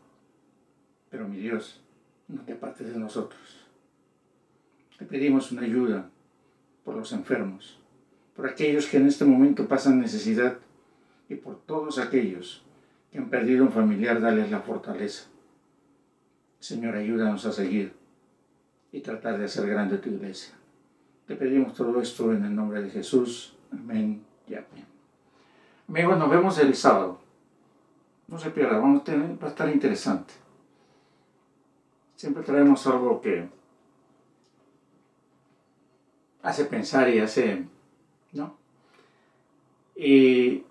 Pero 1.12 1.28
mi 1.28 1.38
Dios, 1.38 1.82
no 2.30 2.42
te 2.42 2.54
apartes 2.54 2.92
de 2.92 2.98
nosotros. 2.98 3.68
Te 4.98 5.06
pedimos 5.06 5.52
una 5.52 5.64
ayuda 5.64 6.10
por 6.84 6.96
los 6.96 7.12
enfermos, 7.12 7.78
por 8.36 8.48
aquellos 8.48 8.88
que 8.88 8.98
en 8.98 9.08
este 9.08 9.26
momento 9.26 9.68
pasan 9.68 10.00
necesidad 10.00 10.58
y 11.30 11.36
por 11.36 11.60
todos 11.60 12.00
aquellos 12.00 12.64
que 13.12 13.18
han 13.18 13.30
perdido 13.30 13.66
un 13.66 13.72
familiar, 13.72 14.22
dales 14.22 14.50
la 14.50 14.62
fortaleza. 14.62 15.26
Señor, 16.60 16.96
ayúdanos 16.96 17.46
a 17.46 17.52
seguir 17.52 17.94
y 18.92 19.02
tratar 19.02 19.38
de 19.38 19.46
hacer 19.46 19.68
grande 19.68 19.98
tu 19.98 20.10
iglesia. 20.10 20.54
Te 21.28 21.36
pedimos 21.36 21.74
todo 21.74 22.02
esto 22.02 22.32
en 22.32 22.46
el 22.46 22.56
nombre 22.56 22.82
de 22.82 22.90
Jesús. 22.90 23.56
Amén 23.72 24.24
y 24.48 24.54
amén. 24.54 24.86
Amigos, 25.88 26.18
nos 26.18 26.30
vemos 26.30 26.58
el 26.60 26.74
sábado. 26.76 27.20
No 28.28 28.38
se 28.38 28.50
pierda, 28.52 28.78
vamos 28.78 29.02
a 29.02 29.04
tener, 29.04 29.44
va 29.44 29.48
a 29.48 29.50
estar 29.50 29.70
interesante. 29.70 30.41
Siempre 32.22 32.44
traemos 32.44 32.86
algo 32.86 33.20
que 33.20 33.50
hace 36.44 36.66
pensar 36.66 37.10
y 37.10 37.18
hace, 37.18 37.64
¿no? 38.32 38.54
Y 39.96 40.62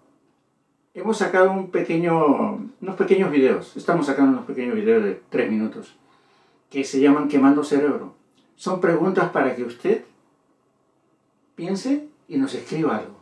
hemos 0.95 1.19
sacado 1.19 1.51
un 1.51 1.73
pequeño, 1.73 2.71
unos 2.81 2.97
pequeños 2.97 3.33
videos, 3.33 3.77
estamos 3.77 4.07
sacando 4.07 4.31
unos 4.31 4.47
pequeños 4.47 4.77
videos 4.77 5.03
de 5.03 5.21
tres 5.29 5.51
minutos, 5.51 5.97
que 6.71 6.85
se 6.85 7.01
llaman 7.01 7.27
Quemando 7.27 7.65
Cerebro. 7.65 8.15
Son 8.55 8.81
preguntas 8.81 9.33
para 9.33 9.57
que 9.57 9.65
usted 9.65 10.05
piense 11.57 12.07
y 12.29 12.37
nos 12.37 12.55
escriba 12.55 12.97
algo. 12.97 13.17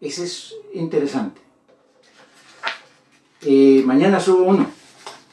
Ese 0.00 0.24
es 0.24 0.54
interesante. 0.72 1.42
Y 3.42 3.82
mañana 3.84 4.18
subo 4.18 4.44
uno 4.44 4.83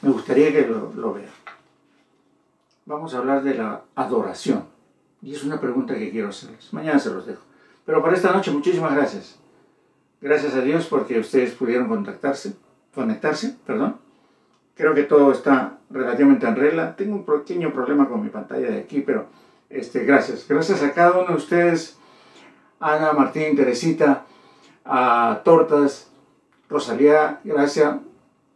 me 0.02 0.10
gustaría 0.10 0.52
que 0.52 0.66
lo, 0.66 0.92
lo 0.94 1.14
vean. 1.14 1.30
Vamos 2.84 3.14
a 3.14 3.18
hablar 3.18 3.42
de 3.42 3.54
la 3.54 3.82
adoración. 3.94 4.64
Y 5.22 5.34
es 5.34 5.44
una 5.44 5.60
pregunta 5.60 5.94
que 5.94 6.10
quiero 6.10 6.28
hacerles. 6.28 6.72
Mañana 6.72 6.98
se 6.98 7.10
los 7.10 7.26
dejo. 7.26 7.42
Pero 7.86 8.02
para 8.02 8.16
esta 8.16 8.32
noche, 8.32 8.50
muchísimas 8.50 8.94
gracias. 8.94 9.38
Gracias 10.20 10.54
a 10.54 10.60
Dios 10.60 10.86
porque 10.86 11.18
ustedes 11.18 11.54
pudieron 11.54 11.88
contactarse, 11.88 12.54
conectarse, 12.94 13.56
perdón. 13.64 13.96
Creo 14.74 14.94
que 14.94 15.04
todo 15.04 15.32
está 15.32 15.78
relativamente 15.90 16.46
en 16.46 16.56
regla. 16.56 16.96
Tengo 16.96 17.14
un 17.14 17.24
pequeño 17.24 17.72
problema 17.72 18.08
con 18.08 18.22
mi 18.22 18.30
pantalla 18.30 18.68
de 18.70 18.80
aquí, 18.80 19.00
pero 19.00 19.26
este, 19.70 20.04
gracias. 20.04 20.46
Gracias 20.48 20.82
a 20.82 20.92
cada 20.92 21.18
uno 21.18 21.28
de 21.28 21.34
ustedes, 21.34 21.96
Ana, 22.80 23.12
Martín, 23.12 23.54
Teresita, 23.56 24.24
a 24.84 25.40
Tortas, 25.44 26.10
Rosalía, 26.68 27.40
gracias. 27.44 27.96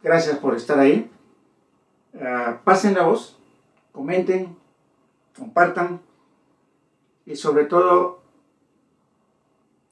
Gracias 0.03 0.37
por 0.37 0.55
estar 0.55 0.79
ahí. 0.79 1.09
Ah, 2.21 2.61
pasen 2.63 2.95
la 2.95 3.03
voz, 3.03 3.37
comenten, 3.91 4.55
compartan 5.37 6.01
y 7.25 7.35
sobre 7.35 7.65
todo 7.65 8.21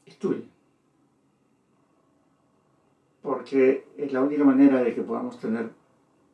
estudien. 0.05 0.49
Porque 3.21 3.87
es 3.97 4.13
la 4.13 4.21
única 4.21 4.43
manera 4.43 4.81
de 4.81 4.95
que 4.95 5.01
podamos 5.01 5.39
tener 5.39 5.69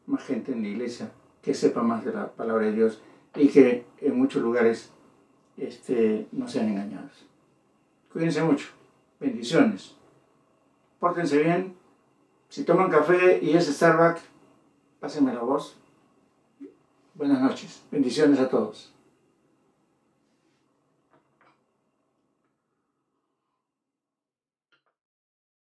más 0.06 0.24
gente 0.24 0.52
en 0.52 0.62
la 0.62 0.70
iglesia 0.70 1.12
que 1.42 1.54
sepa 1.54 1.82
más 1.82 2.06
de 2.06 2.14
la 2.14 2.32
palabra 2.32 2.66
de 2.66 2.74
Dios 2.74 3.02
y 3.36 3.50
que 3.50 3.86
en 4.00 4.18
muchos 4.18 4.42
lugares 4.42 4.92
este, 5.58 6.28
no 6.32 6.48
sean 6.48 6.70
engañados. 6.70 7.26
Cuídense 8.12 8.44
mucho. 8.44 8.68
Bendiciones. 9.20 9.96
Pórtense 11.00 11.42
bien. 11.42 11.76
Si 12.50 12.64
toman 12.64 12.90
café 12.90 13.40
y 13.42 13.56
es 13.56 13.68
Starbucks, 13.68 14.22
pásenme 15.00 15.34
la 15.34 15.42
voz. 15.42 15.81
Buenas 17.22 17.40
noches. 17.40 17.84
Bendiciones 17.92 18.40
a 18.40 18.50
todos. 18.50 18.92